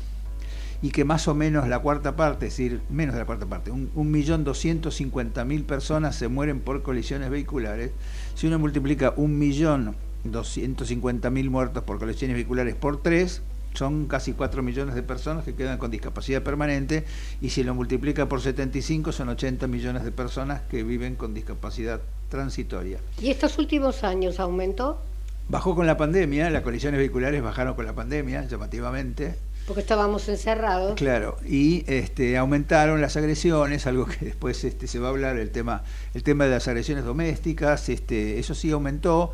[0.81, 3.71] y que más o menos la cuarta parte, es decir, menos de la cuarta parte,
[3.71, 7.93] un, millón doscientos cincuenta mil personas se mueren por colisiones vehiculares,
[8.35, 13.43] si uno multiplica un millón doscientos cincuenta mil muertos por colisiones vehiculares por tres,
[13.75, 17.05] son casi 4 millones de personas que quedan con discapacidad permanente
[17.43, 22.01] y si lo multiplica por 75 son 80 millones de personas que viven con discapacidad
[22.29, 22.99] transitoria.
[23.21, 25.01] ¿Y estos últimos años aumentó?
[25.49, 29.37] Bajó con la pandemia, las colisiones vehiculares bajaron con la pandemia, llamativamente.
[29.67, 30.95] Porque estábamos encerrados.
[30.95, 35.51] Claro, y este, aumentaron las agresiones, algo que después este, se va a hablar, el
[35.51, 35.83] tema,
[36.15, 39.33] el tema de las agresiones domésticas, este, eso sí aumentó,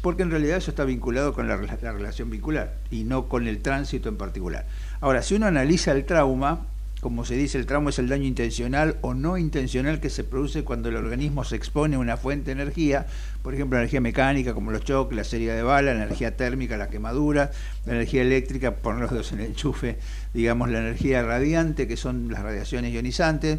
[0.00, 3.60] porque en realidad eso está vinculado con la, la relación vincular y no con el
[3.60, 4.66] tránsito en particular.
[5.00, 6.66] Ahora, si uno analiza el trauma,
[7.02, 10.62] como se dice, el trauma es el daño intencional o no intencional que se produce
[10.62, 13.08] cuando el organismo se expone a una fuente de energía,
[13.42, 16.90] por ejemplo, energía mecánica, como los choques, la serie de bala, la energía térmica, la
[16.90, 17.50] quemadura,
[17.86, 19.98] la energía eléctrica, poner los dedos en el enchufe,
[20.32, 23.58] digamos, la energía radiante, que son las radiaciones ionizantes.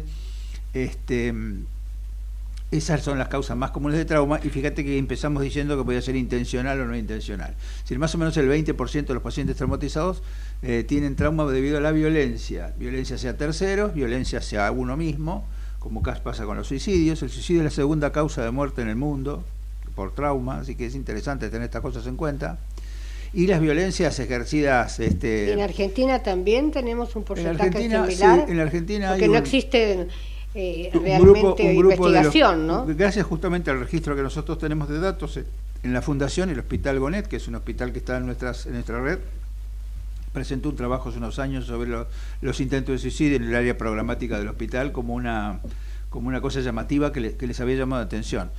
[0.72, 1.34] Este,
[2.70, 6.02] esas son las causas más comunes de trauma y fíjate que empezamos diciendo que podía
[6.02, 7.54] ser intencional o no intencional.
[7.84, 10.22] Si más o menos el 20% de los pacientes traumatizados
[10.62, 15.46] eh, tienen trauma debido a la violencia, violencia hacia terceros, violencia hacia uno mismo,
[15.78, 17.22] como pasa con los suicidios.
[17.22, 19.44] El suicidio es la segunda causa de muerte en el mundo
[19.94, 22.58] por trauma, así que es interesante tener estas cosas en cuenta.
[23.32, 24.98] Y las violencias ejercidas...
[25.00, 28.48] Este, en Argentina también tenemos un porcentaje similar.
[28.48, 30.08] en Argentina porque no existen
[30.54, 32.86] eh, realmente investigación, ¿no?
[32.86, 37.26] Gracias justamente al registro que nosotros tenemos de datos en la Fundación, el Hospital Gonet,
[37.26, 39.18] que es un hospital que está en, nuestras, en nuestra red,
[40.32, 41.90] presentó un trabajo hace unos años sobre
[42.40, 45.60] los intentos de suicidio en el área programática del hospital como una,
[46.08, 48.50] como una cosa llamativa que, les había llamado la atención.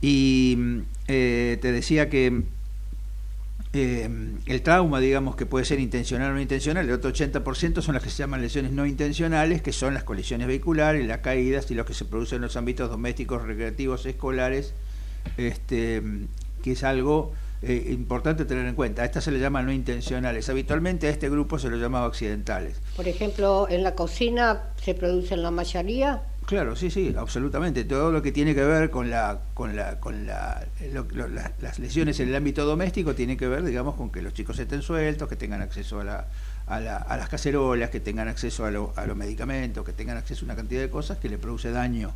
[0.00, 2.44] Y eh, te decía que
[3.72, 4.08] eh,
[4.46, 8.02] el trauma, digamos, que puede ser intencional o no intencional, el otro 80% son las
[8.02, 11.84] que se llaman lesiones no intencionales, que son las colisiones vehiculares, las caídas y los
[11.84, 14.72] que se producen en los ámbitos domésticos, recreativos, escolares,
[15.36, 16.02] este,
[16.62, 19.02] que es algo eh, importante tener en cuenta.
[19.02, 20.48] A estas se le llaman no intencionales.
[20.48, 22.80] Habitualmente a este grupo se lo llamaba accidentales.
[22.96, 26.22] Por ejemplo, en la cocina se producen la mayoría.
[26.48, 27.84] Claro, sí, sí, absolutamente.
[27.84, 30.66] Todo lo que tiene que ver con la, con la, con la,
[31.60, 34.80] las lesiones en el ámbito doméstico tiene que ver, digamos, con que los chicos estén
[34.80, 36.26] sueltos, que tengan acceso a, la,
[36.66, 40.42] a, la, a las cacerolas, que tengan acceso a, a los medicamentos, que tengan acceso
[40.42, 42.12] a una cantidad de cosas que le produce daño.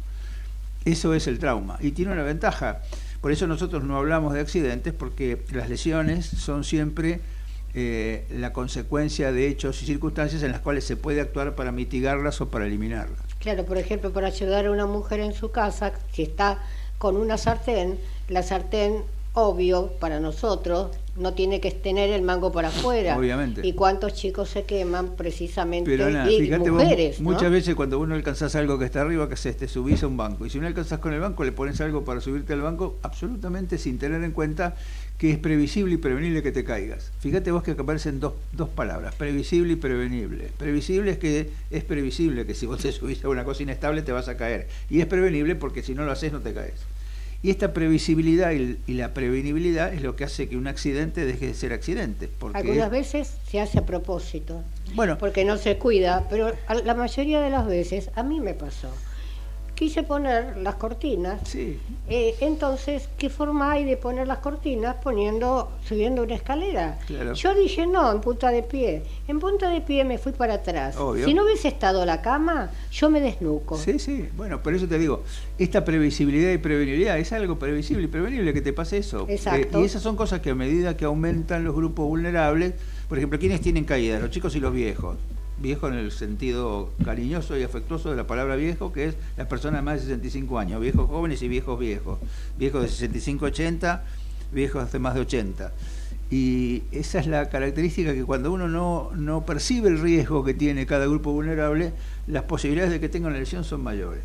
[0.87, 1.77] Eso es el trauma.
[1.81, 2.81] Y tiene una ventaja
[3.21, 7.21] Por eso nosotros no hablamos de accidentes porque las lesiones son siempre
[7.75, 12.41] eh, la consecuencia de hechos y circunstancias en las cuales se puede actuar para mitigarlas
[12.41, 13.21] o para eliminarlas.
[13.39, 16.59] Claro, por ejemplo, para ayudar a una mujer en su casa, si está
[16.99, 17.99] con una sartén,
[18.29, 19.03] la sartén
[19.35, 23.19] obvio para nosotros, no tiene que tener el mango para afuera.
[23.19, 23.67] Obviamente.
[23.67, 25.91] ¿Y cuántos chicos se queman precisamente?
[25.91, 27.33] Pero Ana, y fíjate mujeres, vos, ¿no?
[27.33, 29.57] muchas veces cuando uno alcanzás algo que está arriba, que haces?
[29.57, 30.47] Te subís a un banco.
[30.47, 33.79] Y si no alcanzás con el banco, le pones algo para subirte al banco, absolutamente
[33.79, 34.75] sin tener en cuenta
[35.23, 37.13] que es previsible y prevenible que te caigas.
[37.21, 40.49] Fíjate vos que aparecen dos, dos palabras, previsible y prevenible.
[40.59, 44.11] Previsible es que es previsible que si vos te subís a una cosa inestable te
[44.11, 44.67] vas a caer.
[44.91, 46.75] Y es prevenible porque si no lo haces no te caes.
[47.41, 51.47] Y esta previsibilidad y, y la prevenibilidad es lo que hace que un accidente deje
[51.47, 52.29] de ser accidente.
[52.41, 54.65] Porque Algunas veces se hace a propósito,
[54.97, 56.53] Bueno, porque no se cuida, pero
[56.85, 58.93] la mayoría de las veces a mí me pasó.
[59.83, 61.77] Quise poner las cortinas, sí,
[62.09, 67.01] eh, entonces, ¿qué forma hay de poner las cortinas poniendo, subiendo una escalera?
[67.05, 67.33] Claro.
[67.33, 69.03] Yo dije no, en punta de pie.
[69.27, 70.97] En punta de pie me fui para atrás.
[70.97, 71.27] Obvio.
[71.27, 73.77] Si no hubiese estado la cama, yo me desnuco.
[73.77, 75.25] Sí, sí, bueno, por eso te digo,
[75.59, 79.27] esta previsibilidad y prevenibilidad es algo previsible y prevenible que te pase eso.
[79.29, 79.79] Exacto.
[79.79, 82.75] Eh, y esas son cosas que a medida que aumentan los grupos vulnerables,
[83.09, 84.23] por ejemplo, ¿quiénes tienen caídas?
[84.23, 85.17] Los chicos y los viejos.
[85.63, 89.81] Viejo en el sentido cariñoso y afectuoso de la palabra viejo, que es las personas
[89.81, 92.19] de más de 65 años, viejos jóvenes y viejos viejos.
[92.59, 94.03] Viejos de 65 80,
[94.53, 95.73] viejos de más de 80.
[96.33, 100.85] Y esa es la característica que cuando uno no, no percibe el riesgo que tiene
[100.85, 101.93] cada grupo vulnerable,
[102.27, 104.25] las posibilidades de que tenga una lesión son mayores.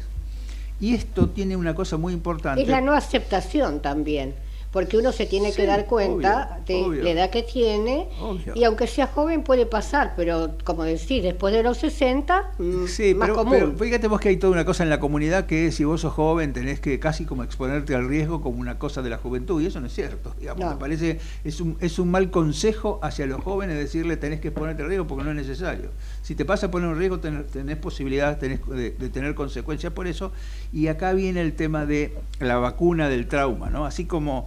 [0.79, 2.61] Y esto tiene una cosa muy importante.
[2.63, 4.33] Es la no aceptación también,
[4.77, 7.03] porque uno se tiene Sí, que dar cuenta obvio, de obvio.
[7.03, 8.53] la edad que tiene Obvio.
[8.55, 13.15] y aunque sea joven puede pasar, pero como decís, después de los 60, mm, Sí,
[13.15, 13.53] más pero, común.
[13.53, 16.01] pero fíjate vos que hay toda una cosa en la comunidad que es, si vos
[16.01, 19.59] sos joven tenés que casi como exponerte al riesgo como una cosa de la juventud,
[19.59, 20.69] y eso no es cierto, digamos, No.
[20.73, 24.83] me parece, es un, es un mal consejo hacia los jóvenes decirle tenés que exponerte
[24.83, 25.89] al riesgo porque no es necesario.
[26.21, 29.91] Si te pasa a poner un riesgo tenés, tenés posibilidad tenés de, de tener consecuencias
[29.91, 30.31] por eso,
[30.71, 33.85] y acá viene el tema de la vacuna del trauma, ¿no?
[33.87, 34.45] Así como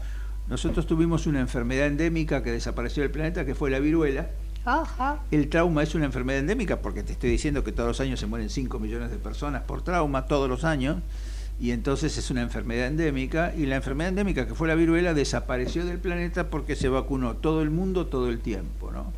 [0.50, 4.30] nosotros tuvimos una enfermedad endémica que desapareció del planeta, que fue la viruela,
[4.64, 5.20] Ajá.
[5.30, 8.26] el trauma es una enfermedad endémica porque te estoy diciendo que todos los años se
[8.26, 10.96] mueren 5 millones de personas por trauma, todos los años,
[11.60, 15.86] y entonces es una enfermedad endémica, y la enfermedad endémica que fue la viruela desapareció
[15.86, 18.90] del planeta porque se vacunó todo el mundo todo el tiempo.
[18.90, 19.12] ¿no?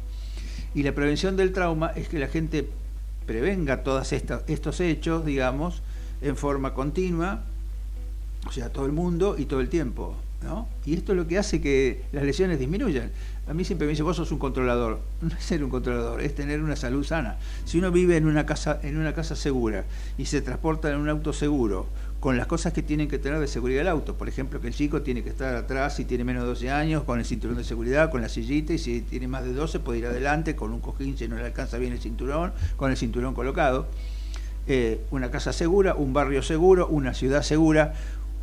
[0.75, 2.69] Y la prevención del trauma es que la gente
[3.27, 5.81] prevenga todos estos hechos, digamos,
[6.21, 7.41] en forma continua,
[8.47, 10.15] o sea, todo el mundo y todo el tiempo.
[10.43, 10.69] ¿No?
[10.85, 13.11] Y esto es lo que hace que las lesiones disminuyan.
[13.49, 15.01] A mí siempre me dice, vos sos un controlador.
[15.23, 17.39] No es ser un controlador, es tener una salud sana.
[17.65, 19.85] Si uno vive en una casa, en una casa segura
[20.19, 21.87] y se transporta en un auto seguro,
[22.23, 24.75] con las cosas que tienen que tener de seguridad el auto, por ejemplo, que el
[24.75, 27.65] chico tiene que estar atrás si tiene menos de 12 años, con el cinturón de
[27.65, 30.81] seguridad, con la sillita, y si tiene más de 12 puede ir adelante con un
[30.81, 33.89] cojín si no le alcanza bien el cinturón, con el cinturón colocado.
[34.69, 37.95] Eh, una casa segura, un barrio seguro, una ciudad segura,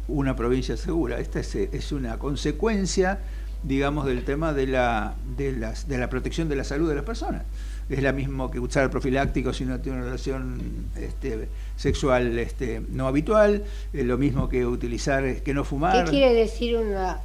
[0.09, 1.19] una provincia segura.
[1.19, 3.19] Esta es, es una consecuencia,
[3.63, 7.05] digamos, del tema de la, de, las, de la protección de la salud de las
[7.05, 7.43] personas.
[7.89, 10.61] Es la mismo que usar el profiláctico si uno tiene una relación
[10.95, 16.05] este, sexual este, no habitual, es lo mismo que utilizar, que no fumar.
[16.05, 17.19] ¿Qué quiere decir una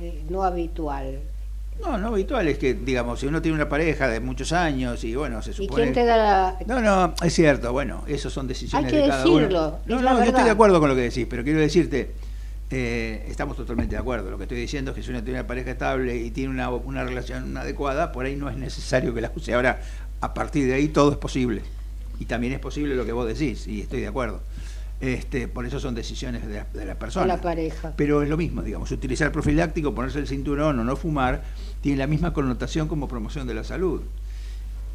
[0.00, 1.20] eh, no habitual?
[1.80, 5.14] No, no habitual es que, digamos, si uno tiene una pareja de muchos años y
[5.14, 5.84] bueno, se ¿Y supone...
[5.84, 6.58] quién te da la...?
[6.66, 9.78] No, no, es cierto, bueno, eso son decisiones Hay que de cada decirlo, uno.
[9.86, 12.12] No, es no, yo estoy de acuerdo con lo que decís, pero quiero decirte,
[12.70, 14.30] eh, estamos totalmente de acuerdo.
[14.30, 16.68] Lo que estoy diciendo es que si uno tiene una pareja estable y tiene una,
[16.70, 19.54] una relación adecuada, por ahí no es necesario que la use.
[19.54, 19.80] Ahora,
[20.20, 21.62] a partir de ahí todo es posible.
[22.20, 24.42] Y también es posible lo que vos decís, y estoy de acuerdo.
[25.00, 27.26] Este, por eso son decisiones de la, de la persona.
[27.26, 27.92] La pareja.
[27.96, 31.44] Pero es lo mismo, digamos, utilizar profiláctico, ponerse el cinturón o no fumar,
[31.80, 34.02] tiene la misma connotación como promoción de la salud.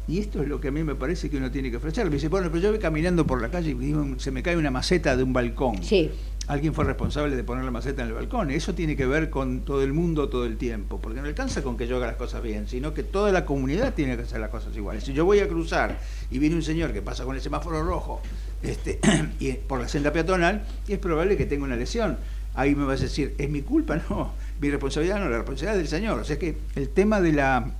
[0.06, 2.04] Y esto es lo que a mí me parece que uno tiene que ofrecer.
[2.06, 4.70] Me dice, bueno, pero yo voy caminando por la calle y se me cae una
[4.70, 5.82] maceta de un balcón.
[5.82, 6.10] Sí,
[6.46, 8.50] Alguien fue responsable de poner la maceta en el balcón.
[8.50, 11.78] Eso tiene que ver con todo el mundo todo el tiempo, porque no alcanza con
[11.78, 14.50] que yo haga las cosas bien, sino que toda la comunidad tiene que hacer las
[14.50, 15.04] cosas iguales.
[15.04, 15.98] Si yo voy a cruzar
[16.30, 18.20] y viene un señor que pasa con el semáforo rojo
[18.62, 19.00] este,
[19.40, 22.18] y por la senda peatonal, es probable que tenga una lesión.
[22.54, 24.00] Ahí me vas a decir, ¿es mi culpa?
[24.10, 26.20] No, mi responsabilidad no, la responsabilidad del señor.
[26.20, 27.72] O sea que el tema de la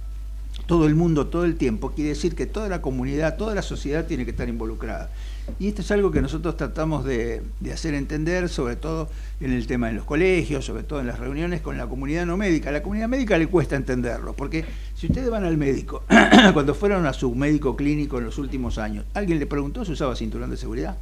[0.67, 4.07] todo el mundo, todo el tiempo, quiere decir que toda la comunidad, toda la sociedad
[4.07, 5.11] tiene que estar involucrada.
[5.59, 9.11] Y esto es algo que nosotros tratamos de, de, hacer entender, sobre todo
[9.41, 12.39] en el tema de los colegios, sobre todo en las reuniones con la comunidad no
[12.39, 12.71] médica.
[12.71, 14.65] A la comunidad médica le cuesta entenderlo, porque
[14.95, 16.05] si ustedes van al médico,
[16.55, 20.17] cuando fueron a su médico clínico en los últimos años, ¿alguien le preguntó si usaba
[20.17, 20.97] cinturón de seguridad?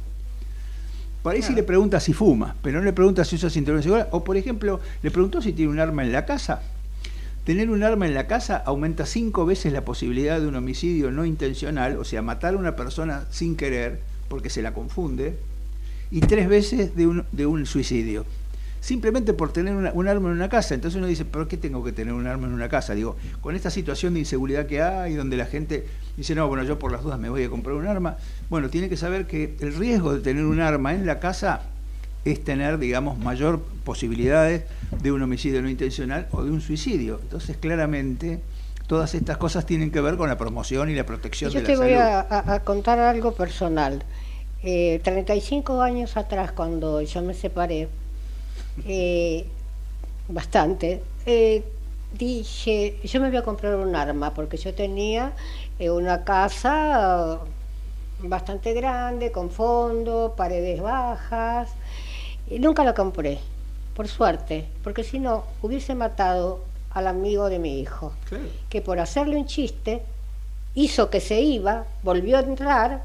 [1.23, 3.83] Por ahí sí le pregunta si fuma, pero no le pregunta si usa cinturón de
[3.83, 4.09] seguridad.
[4.11, 6.61] O, por ejemplo, le preguntó si tiene un arma en la casa.
[7.45, 11.25] Tener un arma en la casa aumenta cinco veces la posibilidad de un homicidio no
[11.25, 15.37] intencional, o sea, matar a una persona sin querer, porque se la confunde,
[16.11, 18.25] y tres veces de un, de un suicidio
[18.83, 20.75] simplemente por tener un arma en una casa.
[20.75, 22.93] Entonces uno dice, ¿por qué tengo que tener un arma en una casa?
[22.93, 25.85] Digo, con esta situación de inseguridad que hay, donde la gente
[26.17, 28.17] dice, no, bueno, yo por las dudas me voy a comprar un arma.
[28.49, 31.61] Bueno, tiene que saber que el riesgo de tener un arma en la casa
[32.25, 34.65] es tener, digamos, mayor posibilidades
[35.01, 37.21] de un homicidio no intencional o de un suicidio.
[37.21, 38.41] Entonces, claramente,
[38.87, 41.79] todas estas cosas tienen que ver con la promoción y la protección de la salud.
[41.79, 44.03] Yo te voy a, contar algo personal.
[44.61, 47.87] Eh, 35 años atrás, cuando yo me separé,
[48.85, 49.45] eh,
[50.27, 51.63] bastante, eh,
[52.17, 55.33] dije, yo me voy a comprar un arma, porque yo tenía
[55.79, 57.39] eh, una casa
[58.19, 61.69] bastante grande, con fondo, paredes bajas,
[62.49, 63.39] y nunca la compré,
[63.95, 66.61] por suerte, porque si no, hubiese matado
[66.91, 68.13] al amigo de mi hijo,
[68.69, 70.03] que por hacerle un chiste
[70.75, 73.03] hizo que se iba, volvió a entrar,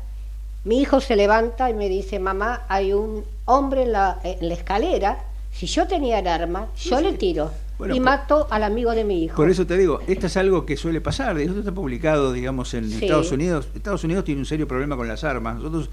[0.64, 4.54] mi hijo se levanta y me dice, mamá, hay un hombre en la, en la
[4.54, 5.24] escalera
[5.58, 7.50] si yo tenía el arma, yo le tiro.
[7.92, 9.34] y mato al amigo de mi hijo.
[9.34, 11.36] Por eso te digo, esto es algo que suele pasar.
[11.36, 13.66] Esto está publicado, digamos, en Estados Unidos.
[13.74, 15.56] Estados Unidos tiene un serio problema con las armas.
[15.56, 15.90] Nosotros,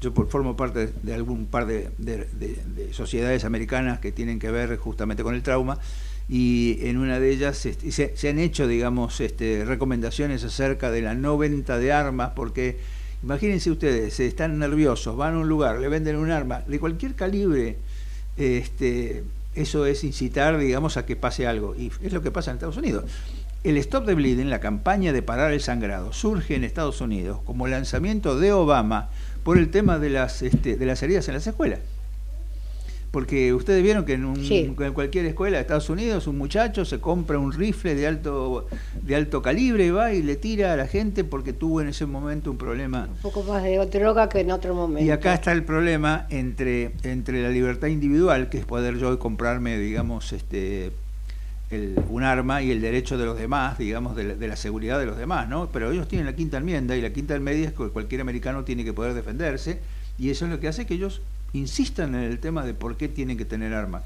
[0.00, 1.90] yo formo parte de algún par de,
[2.92, 5.80] sociedades americanas que tienen que ver justamente con el trauma
[6.28, 11.14] y en una de ellas este, se, han hecho, digamos, este, recomendaciones acerca de la
[11.14, 12.78] no venta de armas, porque
[13.24, 17.78] imagínense ustedes, están nerviosos, van a un lugar, le venden un arma de cualquier calibre
[18.38, 19.24] este,
[19.54, 21.74] eso es incitar, digamos, a que pase algo.
[21.74, 23.04] Y es lo que pasa en Estados Unidos.
[23.64, 27.66] El Stop the Bleeding, la campaña de parar el sangrado, surge en Estados Unidos como
[27.66, 29.08] lanzamiento de Obama
[29.42, 31.80] por el tema de las, este, de las heridas en las escuelas.
[33.10, 37.52] Porque ustedes vieron que en, cualquier escuela de Estados Unidos un muchacho se compra un
[37.52, 38.66] rifle de alto,
[39.02, 42.04] de alto calibre y va y le tira a la gente porque tuvo en ese
[42.04, 43.08] momento un problema.
[43.10, 45.06] Un poco más de droga que en otro momento.
[45.06, 49.78] Y acá está el problema entre, entre la libertad individual, que es poder yo comprarme,
[49.78, 50.92] digamos, este
[52.08, 55.48] un arma y el derecho de los demás, digamos, de la, seguridad de los demás,
[55.48, 55.68] ¿no?
[55.70, 58.84] Pero ellos tienen la quinta enmienda y la quinta enmienda es que cualquier americano tiene
[58.84, 59.78] que poder defenderse
[60.18, 61.20] y eso es lo que hace que ellos
[61.52, 64.02] insistan en el tema de por qué tienen que tener armas.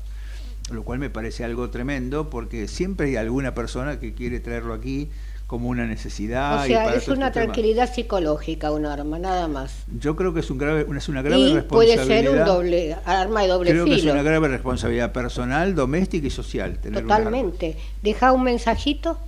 [0.70, 5.10] Lo cual me parece algo tremendo porque siempre hay alguna persona que quiere traerlo aquí
[5.52, 6.62] como una necesidad.
[6.62, 9.84] O sea, es una este tranquilidad psicológica un arma, nada más.
[10.00, 12.06] Yo creo que es, un grave, es una grave y responsabilidad.
[12.06, 16.26] puede ser un doble, arma de doble creo que es una grave responsabilidad personal, doméstica
[16.26, 16.78] y social.
[16.78, 17.76] Tener Totalmente.
[18.02, 19.18] Deja un mensajito.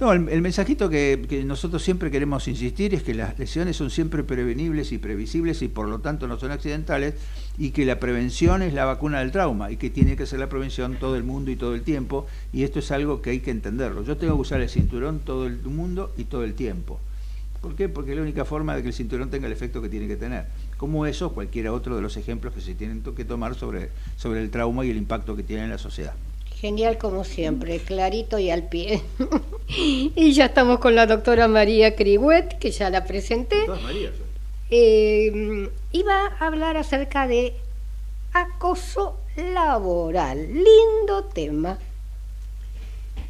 [0.00, 4.90] No, el, mensajito que, nosotros siempre queremos insistir es que las lesiones son siempre prevenibles
[4.90, 7.14] y previsibles y por lo tanto no son accidentales
[7.58, 10.48] y que la prevención es la vacuna del trauma y que tiene que ser la
[10.48, 13.52] prevención todo el mundo y todo el tiempo y esto es algo que hay que
[13.52, 14.02] entenderlo.
[14.02, 16.98] Yo tengo que usar el cinturón todo el mundo y todo el tiempo.
[17.60, 17.88] ¿Por qué?
[17.88, 20.16] Porque es la única forma de que el cinturón tenga el efecto que tiene que
[20.16, 20.46] tener.
[20.76, 24.50] Como eso, cualquiera otro de los ejemplos que se tienen que tomar sobre, sobre el
[24.50, 26.14] trauma y el impacto que tiene en la sociedad.
[26.60, 29.02] Genial como siempre, clarito y al pie.
[29.68, 33.66] y ya estamos con la doctora María Criguet, que ya la presenté.
[34.70, 37.54] Eh, iba a hablar acerca de
[38.32, 40.48] acoso laboral.
[40.52, 41.78] Lindo tema.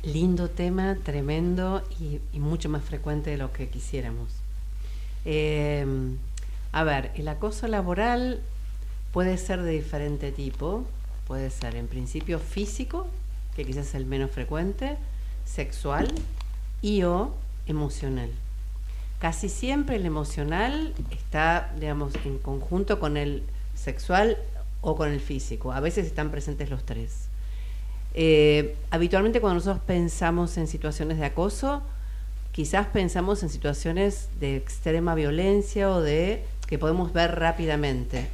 [0.02, 4.30] Lindo tema, tremendo y, mucho más frecuente de lo que quisiéramos.
[5.24, 5.86] Eh,
[6.72, 8.40] a ver, el acoso laboral
[9.12, 10.84] puede ser de diferente tipo.
[11.26, 13.06] Puede ser en principio físico,
[13.56, 14.96] que quizás es el menos frecuente,
[15.44, 16.12] sexual
[16.82, 17.32] y o
[17.66, 18.30] emocional.
[19.18, 23.42] Casi siempre el emocional está, digamos, en conjunto con el
[23.74, 24.36] sexual
[24.82, 25.72] o con el físico.
[25.72, 27.28] A veces están presentes los tres.
[28.12, 31.82] Eh, habitualmente cuando nosotros pensamos en situaciones de acoso,
[32.52, 38.28] quizás pensamos en situaciones de extrema violencia o de que podemos ver rápidamente,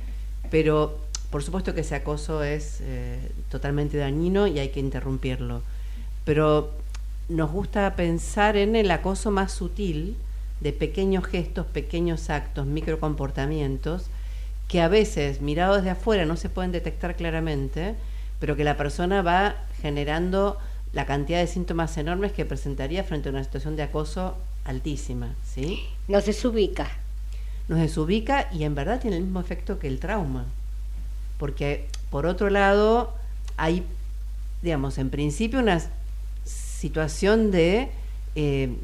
[0.50, 0.98] pero
[1.30, 3.18] por supuesto que ese acoso es eh,
[3.48, 5.62] totalmente dañino y hay que interrumpirlo,
[6.24, 6.72] pero
[7.28, 10.16] nos gusta pensar en el acoso más sutil
[10.60, 14.06] de pequeños gestos, pequeños actos, microcomportamientos,
[14.66, 17.94] que a veces, mirados desde afuera, no se pueden detectar claramente,
[18.40, 20.58] pero que la persona va generando
[20.92, 25.34] la cantidad de síntomas enormes que presentaría frente a una situación de acoso altísima.
[25.44, 25.80] ¿sí?
[26.08, 26.88] Nos desubica.
[27.68, 30.46] Nos desubica y en verdad tiene el mismo efecto que el trauma
[31.40, 33.14] porque por otro lado
[33.56, 33.82] hay,
[34.60, 35.80] digamos, en principio una
[36.44, 37.88] situación de
[38.36, 38.76] eh,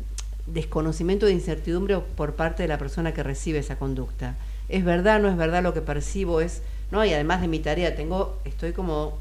[0.46, 4.36] desconocimiento de incertidumbre por parte de la persona que recibe esa conducta.
[4.70, 6.40] ¿Es verdad, no es verdad lo que percibo?
[6.40, 9.18] ¿Es No, y además de mi tarea, tengo, estoy como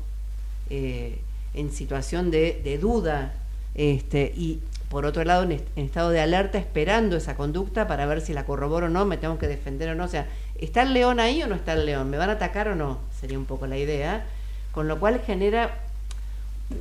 [0.69, 1.19] eh,
[1.53, 3.33] en situación de, de, duda,
[3.75, 8.31] este, y por otro lado en, estado de alerta esperando esa conducta para ver si
[8.31, 10.05] la corroboro o no, me tengo que defender o no.
[10.05, 10.25] O sea,
[10.59, 12.09] ¿está el león ahí o no está el león?
[12.09, 12.99] ¿Me van a atacar o no?
[13.19, 14.25] Sería un poco la idea.
[14.71, 15.79] Con lo cual genera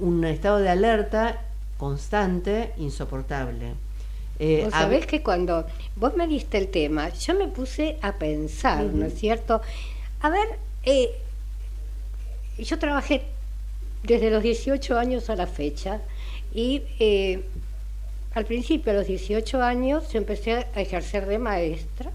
[0.01, 1.41] un estado de alerta
[1.77, 3.75] constante, insoportable.
[4.39, 5.67] Eh, sabés que cuando
[5.97, 9.61] vos me diste el tema, yo me puse a pensar, ¿no es cierto?
[10.21, 10.49] A ver,
[10.85, 11.11] eh,
[12.59, 13.23] yo trabajé
[14.03, 16.01] desde los 18 años a la fecha
[16.53, 17.45] y eh,
[18.35, 22.11] al principio, a los 18 años, yo empecé a ejercer de maestra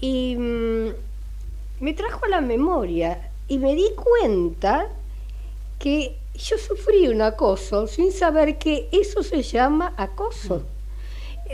[0.00, 0.88] y mm,
[1.80, 4.88] me trajo a la memoria y me di cuenta
[5.78, 10.64] que yo sufrí un acoso sin saber que eso se llama acoso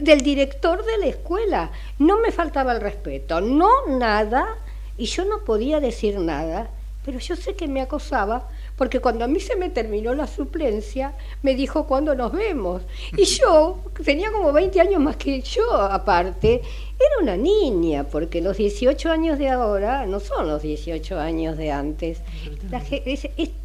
[0.01, 1.71] del director de la escuela.
[1.99, 4.57] No me faltaba el respeto, no nada,
[4.97, 6.71] y yo no podía decir nada,
[7.05, 11.15] pero yo sé que me acosaba, porque cuando a mí se me terminó la suplencia,
[11.43, 12.83] me dijo cuándo nos vemos.
[13.17, 16.63] Y yo, tenía como 20 años más que yo, aparte,
[16.99, 21.71] era una niña, porque los 18 años de ahora no son los 18 años de
[21.73, 22.21] antes.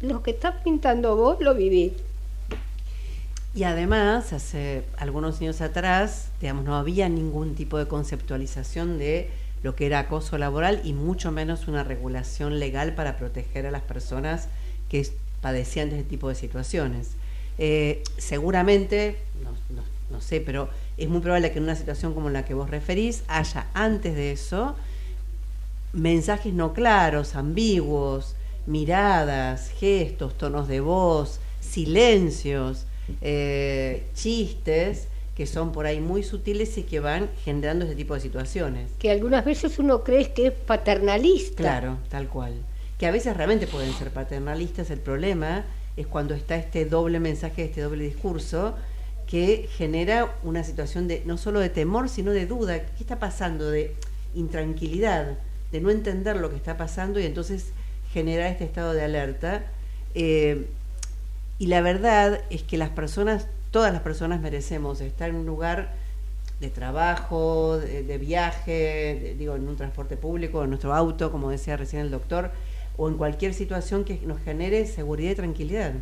[0.02, 1.94] lo que estás pintando vos lo viví.
[3.54, 9.30] Y además, hace algunos años atrás, digamos, no había ningún tipo de conceptualización de
[9.62, 13.82] lo que era acoso laboral y mucho menos una regulación legal para proteger a las
[13.82, 14.48] personas
[14.88, 15.06] que
[15.40, 17.10] padecían de este tipo de situaciones.
[17.58, 19.16] Eh, seguramente,
[20.10, 23.22] no, sé, pero es muy probable que en una situación como la que vos referís
[23.28, 24.74] haya antes de eso
[25.92, 28.34] mensajes no claros, ambiguos,
[28.66, 32.84] miradas, gestos, tonos de voz, silencios,
[33.20, 35.08] eh, chistes
[35.38, 38.90] que son por ahí muy sutiles y que van generando ese tipo de situaciones.
[38.98, 41.62] Que algunas veces uno cree que es paternalista.
[41.62, 42.54] Claro, tal cual.
[42.98, 44.90] Que a veces realmente pueden ser paternalistas.
[44.90, 45.64] El problema
[45.96, 48.74] es cuando está este doble mensaje, este doble discurso,
[49.26, 52.80] que genera una situación de no solo de temor, sino de duda.
[52.80, 53.70] ¿Qué está pasando?
[53.70, 53.94] De
[54.34, 55.38] intranquilidad,
[55.70, 57.72] de no entender lo que está pasando y entonces
[58.12, 59.64] genera este estado de alerta.
[60.14, 60.66] Eh,
[61.58, 65.92] y la verdad es que las personas, todas las personas merecemos estar en un lugar
[66.60, 72.02] de trabajo, de, viaje, digo, en un transporte público, en nuestro auto, como decía recién
[72.02, 72.50] el doctor,
[72.98, 75.94] o en cualquier situación que nos genere seguridad y tranquilidad.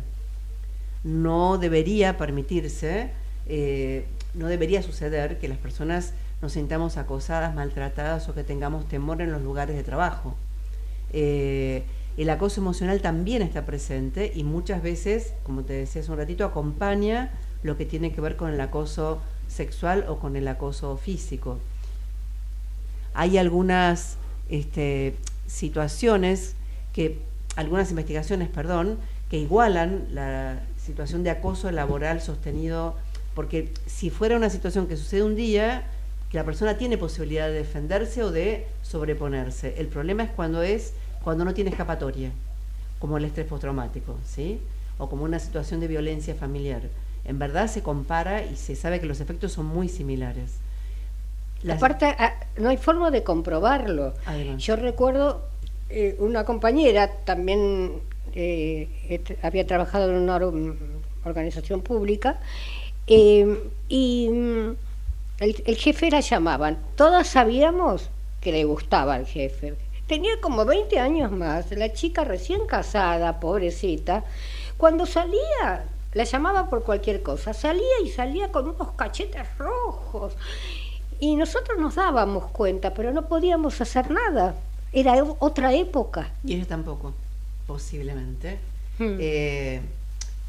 [1.03, 3.11] No debería permitirse,
[3.45, 9.21] eh, no debería suceder que las personas nos sintamos acosadas, maltratadas o que tengamos temor
[9.21, 10.35] en los lugares de trabajo.
[11.13, 11.83] Eh,
[12.17, 16.45] el acoso emocional también está presente y muchas veces, como te decía hace un ratito,
[16.45, 17.31] acompaña
[17.61, 21.59] lo que tiene que ver con el acoso sexual o con el acoso físico.
[23.13, 24.17] Hay algunas
[24.49, 26.56] este, situaciones
[26.97, 27.19] que,
[27.55, 28.97] algunas investigaciones, perdón,
[29.29, 32.95] que igualan la situación de acoso laboral sostenido,
[33.35, 35.83] porque si fuera una situación que sucede un día,
[36.31, 39.75] que la persona tiene posibilidad de defenderse o de sobreponerse.
[39.77, 40.93] El problema es cuando es
[41.23, 42.31] cuando no tiene escapatoria,
[42.97, 44.59] como el estrés postraumático, ¿sí?
[44.97, 46.81] O como una situación de violencia familiar.
[47.25, 50.55] En verdad se compara y se sabe que los efectos son muy similares.
[51.69, 54.15] Aparte, ah, no hay forma de comprobarlo.
[54.57, 55.45] Yo recuerdo
[55.89, 58.01] eh, una compañera también
[58.33, 60.39] eh, había trabajado en una
[61.23, 62.39] organización pública
[63.07, 63.57] eh,
[63.87, 64.75] y mm,
[65.39, 66.77] el, el, jefe la llamaban.
[66.95, 68.09] Todas sabíamos
[68.41, 69.75] que le gustaba al jefe,
[70.07, 74.23] Tenía como 20 años más, la chica recién casada, pobrecita.
[74.77, 75.83] Cuando salía,
[76.13, 80.33] la llamaba por cualquier cosa, salía y salía con unos cachetes rojos.
[81.19, 84.55] Y nosotros nos dábamos cuenta, pero no podíamos hacer nada.
[84.93, 86.31] Era otra época.
[86.43, 87.13] Y ellos tampoco,
[87.65, 88.57] posiblemente.
[88.99, 89.17] Hmm.
[89.19, 89.81] Eh,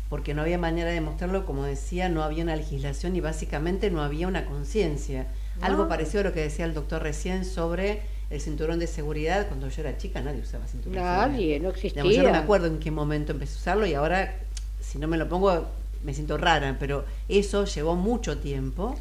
[0.08, 4.02] porque no había manera de mostrarlo, como decía, no había una legislación y básicamente no
[4.02, 5.26] había una conciencia.
[5.60, 9.68] Algo parecido a lo que decía el doctor recién sobre el cinturón de seguridad, cuando
[9.68, 12.04] yo era chica nadie usaba cinturón nadie, no existía.
[12.04, 14.36] yo no me acuerdo en qué momento empecé a usarlo y ahora,
[14.80, 15.66] si no me lo pongo,
[16.04, 18.96] me siento rara, pero eso llevó mucho tiempo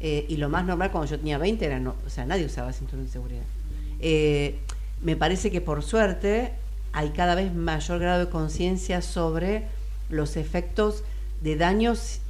[0.00, 2.72] eh, y lo más normal cuando yo tenía 20 era, no, o sea, nadie usaba
[2.72, 3.42] cinturón de seguridad.
[4.00, 4.58] Eh,
[5.02, 6.52] me parece que por suerte
[6.92, 9.66] hay cada vez mayor grado de conciencia sobre
[10.08, 11.04] los efectos
[11.40, 12.20] de daños,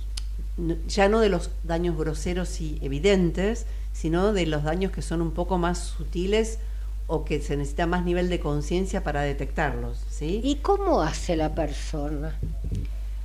[0.86, 5.32] ya no de los daños groseros y evidentes, sino de los daños que son un
[5.32, 6.58] poco más sutiles
[7.06, 9.98] o que se necesita más nivel de conciencia para detectarlos.
[10.08, 10.40] ¿sí?
[10.42, 12.38] ¿Y cómo hace la persona?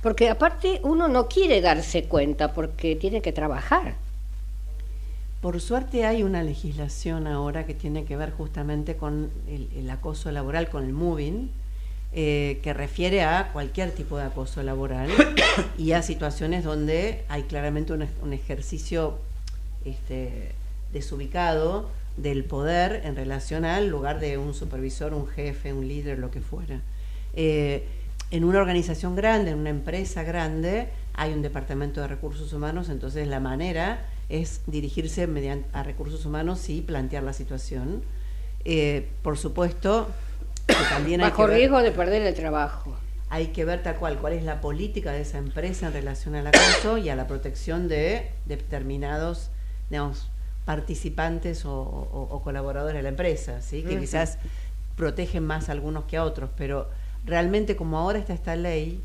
[0.02, 3.94] Porque aparte uno no quiere darse cuenta porque tiene que trabajar.
[5.40, 10.68] Por suerte hay una legislación ahora que tiene que ver justamente con el, acoso laboral,
[10.68, 11.50] con el moving,
[12.12, 15.08] eh, que refiere a cualquier tipo de acoso laboral
[15.78, 19.18] y a situaciones donde hay claramente un, ejercicio
[19.84, 20.52] este,
[20.92, 26.32] desubicado del poder en relación al lugar de un supervisor, un jefe, un líder, lo
[26.32, 26.80] que fuera.
[27.34, 27.86] Eh,
[28.32, 33.28] en una organización grande, en una empresa grande, hay un departamento de recursos humanos, entonces
[33.28, 38.02] la manera es dirigirse mediante, a recursos humanos y plantear la situación.
[38.64, 40.08] Eh, por supuesto,
[40.90, 42.96] también hay Bajo riesgo de perder el trabajo.
[43.30, 46.46] Hay que ver tal cual cuál es la política de esa empresa en relación al
[46.46, 49.50] acoso y a la protección de, determinados
[49.90, 50.28] digamos,
[50.64, 53.82] participantes o, colaboradores de la empresa, ¿sí?
[53.82, 54.38] que quizás
[54.96, 56.90] protegen más a algunos que a otros, pero
[57.24, 59.02] realmente como ahora está esta ley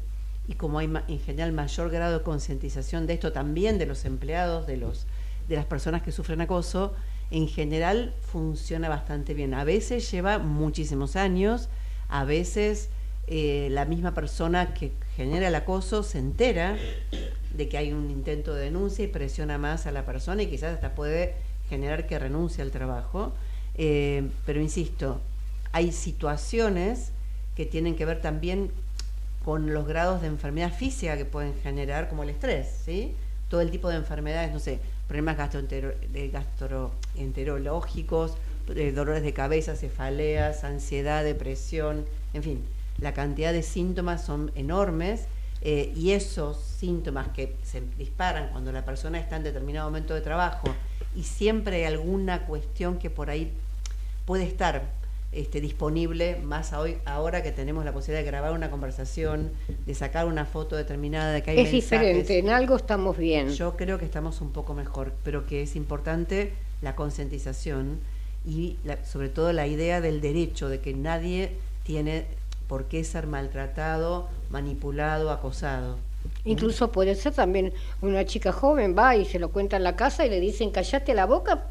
[0.47, 4.67] y como hay en general mayor grado de concientización de esto también de los empleados,
[4.67, 5.05] de, los,
[5.48, 6.94] de las personas que sufren acoso,
[7.32, 9.54] en general funciona bastante bien.
[9.54, 11.70] A veces lleva muchísimos años,
[12.10, 12.89] a veces
[13.28, 16.78] eh, la misma persona que genera el acoso se entera
[17.56, 20.76] de que hay un intento de denuncia y presiona más a la persona y quizás
[20.76, 21.36] hasta puede
[21.70, 23.34] generar que renuncie al trabajo.
[23.76, 25.22] Eh, pero insisto,
[25.72, 27.12] hay situaciones
[27.56, 28.72] que tienen que ver también
[29.44, 33.16] con los grados de enfermedad física que pueden generar, como el estrés, ¿sí?
[33.50, 38.38] Todo el tipo de enfermedades, no sé, problemas gastroenterológicos,
[38.76, 42.64] eh, dolores de cabeza, cefaleas, ansiedad, depresión, en fin,
[42.97, 45.26] la cantidad de síntomas son enormes
[45.62, 50.22] eh, y esos síntomas que se disparan cuando la persona está en determinado momento de
[50.22, 50.68] trabajo
[51.16, 53.51] y siempre hay alguna cuestión que por ahí
[54.26, 54.84] puede estar
[55.34, 59.52] este, disponible más hoy, ahora que tenemos la posibilidad de grabar una conversación,
[59.86, 63.50] de sacar una foto determinada, de que hay Es diferente, en algo estamos bien.
[63.50, 68.00] Yo creo que estamos un poco mejor, pero que es importante la concientización
[68.46, 71.52] y sobre todo la idea del derecho, de que nadie
[71.84, 72.26] tiene
[72.68, 75.98] por qué ser maltratado, manipulado, acosado.
[76.46, 80.26] Incluso puede ser también una chica joven, va y se lo cuenta en la casa
[80.26, 81.68] y le dicen, callate la boca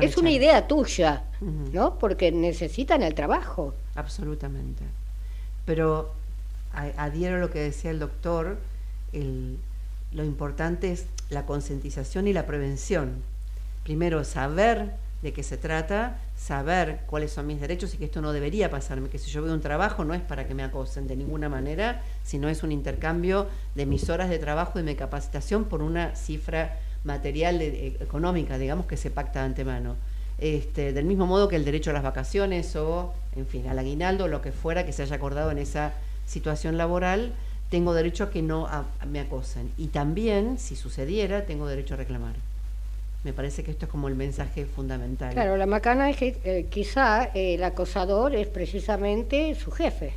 [0.00, 1.98] es una idea tuya, ¿no?
[1.98, 3.74] Porque necesitan el trabajo.
[3.94, 4.84] Absolutamente.
[5.64, 6.12] Pero
[6.72, 8.58] adhiero a lo que decía el doctor,
[9.12, 13.22] lo importante es la concientización y la prevención.
[13.84, 14.92] Primero, saber
[15.22, 19.08] de qué se trata, saber cuáles son mis derechos y que esto no debería pasarme,
[19.08, 22.02] que si yo veo un trabajo no es para que me acosen de ninguna manera,
[22.24, 23.46] sino es un intercambio
[23.76, 28.86] de mis horas de trabajo y mi capacitación por una cifra material eh, económica, digamos,
[28.86, 29.96] que se pacta de antemano.
[30.38, 34.28] Este, del mismo modo que el derecho a las vacaciones o, en fin, al aguinaldo,
[34.28, 35.92] lo que fuera que se haya acordado en esa
[36.26, 37.32] situación laboral,
[37.70, 38.68] tengo derecho a que no
[39.08, 39.70] me acosen.
[39.78, 42.34] Y también, si sucediera, tengo derecho a reclamar.
[43.24, 45.32] Me parece que esto es como el mensaje fundamental.
[45.32, 50.12] Claro, la macana es que eh, quizá eh, el acosador es precisamente su jefe.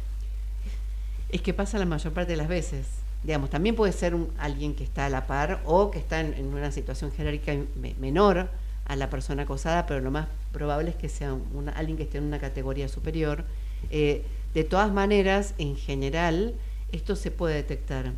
[1.29, 2.88] Es que pasa la mayor parte de las veces
[3.26, 6.71] digamos, también puede ser alguien que está a la par o que está en, una
[6.71, 7.55] situación jerárquica
[7.99, 8.49] menor
[8.86, 11.36] a la persona acosada, pero lo más probable es que sea
[11.76, 13.43] alguien que esté en una categoría superior.
[13.89, 14.23] Eh,
[14.53, 16.53] de todas maneras, en general,
[16.91, 18.11] esto se puede detectar.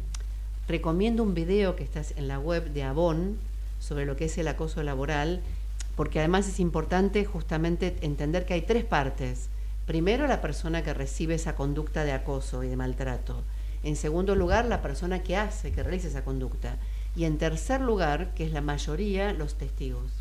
[0.68, 3.38] Recomiendo un video que está en la web de Avon
[3.80, 5.40] sobre lo que es el acoso laboral,
[5.96, 9.48] porque además es importante justamente entender que hay tres partes.
[9.86, 13.42] Primero, la persona que recibe esa conducta de acoso y de maltrato.
[13.88, 16.76] En segundo lugar, la persona que hace, que realiza esa conducta.
[17.16, 20.12] Y en tercer lugar, que es la mayoría, los testigos.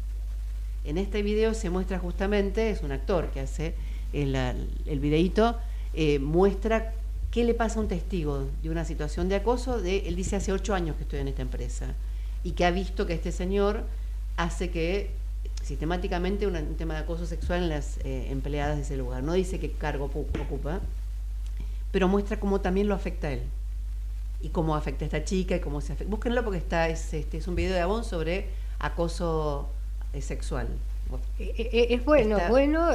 [0.84, 3.74] En este video se muestra justamente, es un actor que hace
[4.12, 5.56] el, el videíto,
[5.94, 6.94] eh, muestra
[7.32, 9.80] qué le pasa a un testigo de una situación de acoso.
[9.80, 11.86] De, él dice hace ocho años que estoy en esta empresa
[12.44, 13.82] y que ha visto que este señor
[14.36, 15.10] hace que
[15.64, 19.24] sistemáticamente un tema de acoso sexual en las eh, empleadas de ese lugar.
[19.24, 20.80] No dice qué cargo ocupa,
[21.90, 23.42] pero muestra cómo también lo afecta a él
[24.40, 26.10] y cómo afecta a esta chica y cómo se afecta.
[26.10, 28.46] Búsquenlo porque está, es, este, es un video de Avon sobre
[28.78, 29.68] acoso
[30.12, 30.68] eh, sexual.
[31.38, 32.90] Eh, eh, es bueno, bueno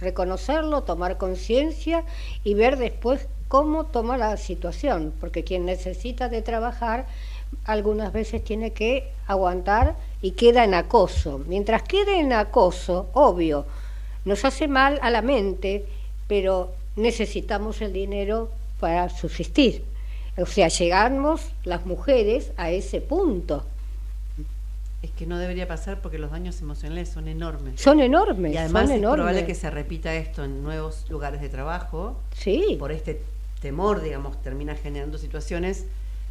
[0.00, 2.04] reconocerlo, tomar conciencia
[2.42, 7.06] y ver después cómo toma la situación, porque quien necesita de trabajar
[7.64, 11.40] algunas veces tiene que aguantar y queda en acoso.
[11.46, 13.66] Mientras quede en acoso, obvio,
[14.24, 15.86] nos hace mal a la mente,
[16.26, 19.84] pero necesitamos el dinero para subsistir.
[20.36, 23.64] O sea, llegamos las mujeres a ese punto.
[25.02, 27.80] Es que no debería pasar porque los daños emocionales son enormes.
[27.80, 28.54] Son enormes.
[28.54, 32.18] Y además es probable que se repita esto en nuevos lugares de trabajo.
[32.34, 32.76] Sí.
[32.78, 33.20] Por este
[33.60, 35.84] temor, digamos, termina generando situaciones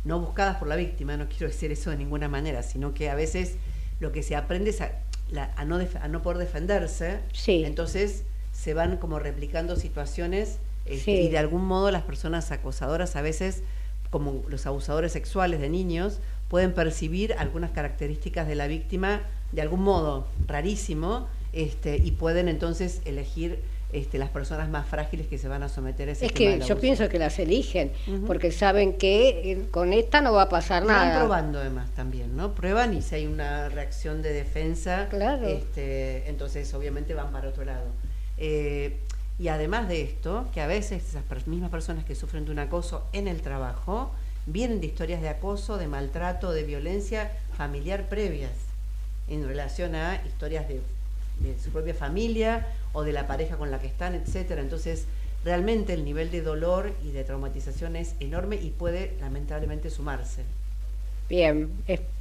[0.04, 1.16] no buscadas por la víctima.
[1.18, 3.56] No quiero decir eso de ninguna manera, sino que a veces
[4.00, 4.92] lo que se aprende es a,
[5.66, 11.66] no a no poder defenderse, entonces se van como replicando situaciones este, y de algún
[11.66, 13.64] modo las personas acosadoras a veces,
[14.14, 19.82] como los abusadores sexuales de niños, pueden percibir algunas características de la víctima de algún
[19.82, 23.58] modo rarísimo este, y pueden entonces elegir
[23.92, 26.80] este, las personas más frágiles que se van a someter a ese Es que yo
[26.80, 27.92] pienso que las eligen,
[28.28, 31.10] porque saben que eh, con esta no va a pasar nada.
[31.10, 32.54] Van probando además también, ¿no?
[32.54, 35.48] Prueban y si hay una reacción de defensa, claro.
[35.48, 37.88] este, entonces obviamente van para otro lado.
[38.38, 39.00] Eh,
[39.44, 43.06] y además de esto, que a veces esas mismas personas que sufren de un acoso
[43.12, 44.10] en el trabajo
[44.46, 48.54] vienen de historias de acoso, de maltrato, de violencia familiar previas
[49.28, 50.80] en relación a historias de,
[51.62, 54.62] su propia familia o de la pareja con la que están, etcétera.
[54.62, 55.08] Entonces,
[55.44, 60.44] realmente el nivel de dolor y de traumatización es enorme y puede lamentablemente sumarse.
[61.30, 61.72] Bien,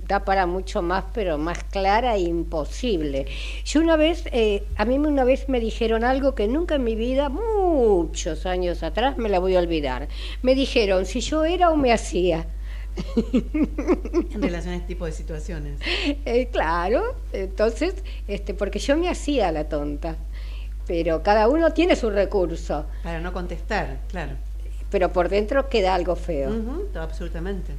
[0.06, 3.26] da para mucho más, pero más clara e imposible.
[3.64, 6.94] Yo una vez, eh, a mí una vez me dijeron algo que nunca en mi
[6.94, 10.08] vida, muchos años atrás, me la voy a olvidar.
[10.42, 12.46] Me dijeron si yo era o me hacía.
[13.24, 15.80] En relación a este tipo de situaciones.
[16.24, 17.94] Eh, claro, entonces,
[18.28, 20.16] este, porque yo me hacía la tonta,
[20.86, 22.86] pero cada uno tiene su recurso.
[23.02, 24.32] Para no contestar, claro.
[24.90, 26.50] Pero por dentro queda algo feo.
[26.94, 27.72] absolutamente.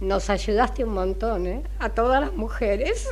[0.00, 1.62] Nos ayudaste un montón, ¿eh?
[1.80, 3.08] A todas las mujeres.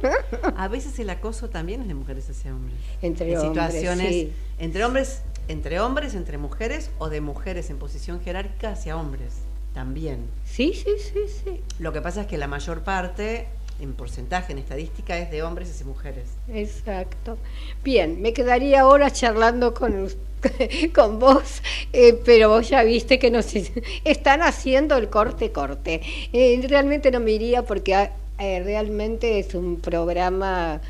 [0.56, 2.76] A veces el acoso también es de mujeres hacia hombres.
[3.02, 4.28] Entre en hombres, situaciones
[4.58, 9.34] entre hombres, entre hombres, entre mujeres o de mujeres en posición jerárquica hacia hombres
[9.74, 10.26] también.
[10.44, 11.60] Sí, sí, sí, sí.
[11.78, 13.46] Lo que pasa es que la mayor parte
[13.80, 16.28] en porcentaje, en estadística, es de hombres y mujeres.
[16.48, 17.38] Exacto.
[17.82, 20.08] Bien, me quedaría ahora charlando con,
[20.94, 21.62] con vos,
[21.92, 23.52] eh, pero vos ya viste que nos
[24.04, 26.00] están haciendo el corte-corte.
[26.32, 30.80] Eh, realmente no me iría porque ah, eh, realmente es un programa,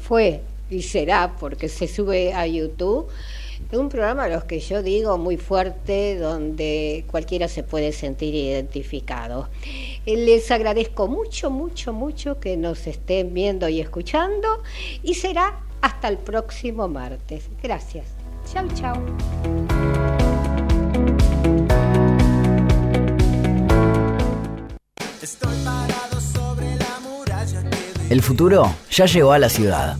[0.00, 3.08] fue y será porque se sube a YouTube
[3.76, 9.48] un programa a los que yo digo muy fuerte, donde cualquiera se puede sentir identificado.
[10.06, 14.62] Eh, les agradezco mucho, mucho, mucho que nos estén viendo y escuchando
[15.02, 17.48] y será hasta el próximo martes.
[17.62, 18.06] Gracias.
[18.50, 18.96] Chau, chau.
[28.08, 29.98] El futuro ya llegó a la ciudad.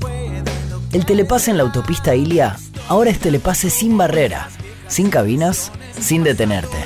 [0.94, 2.56] El telepase en la autopista Ilia
[2.88, 4.48] ahora es telepase sin barrera,
[4.88, 6.76] sin cabinas, sin detenerte.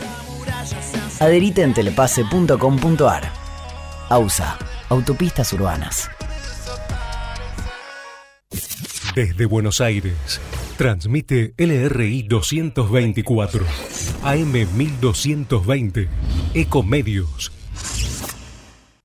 [1.21, 3.33] Adherite en telepase.com.ar.
[4.09, 6.11] AUSA, Autopistas Urbanas.
[9.15, 10.41] Desde Buenos Aires,
[10.77, 13.65] transmite LRI 224,
[14.23, 16.09] AM 1220,
[16.55, 17.53] Ecomedios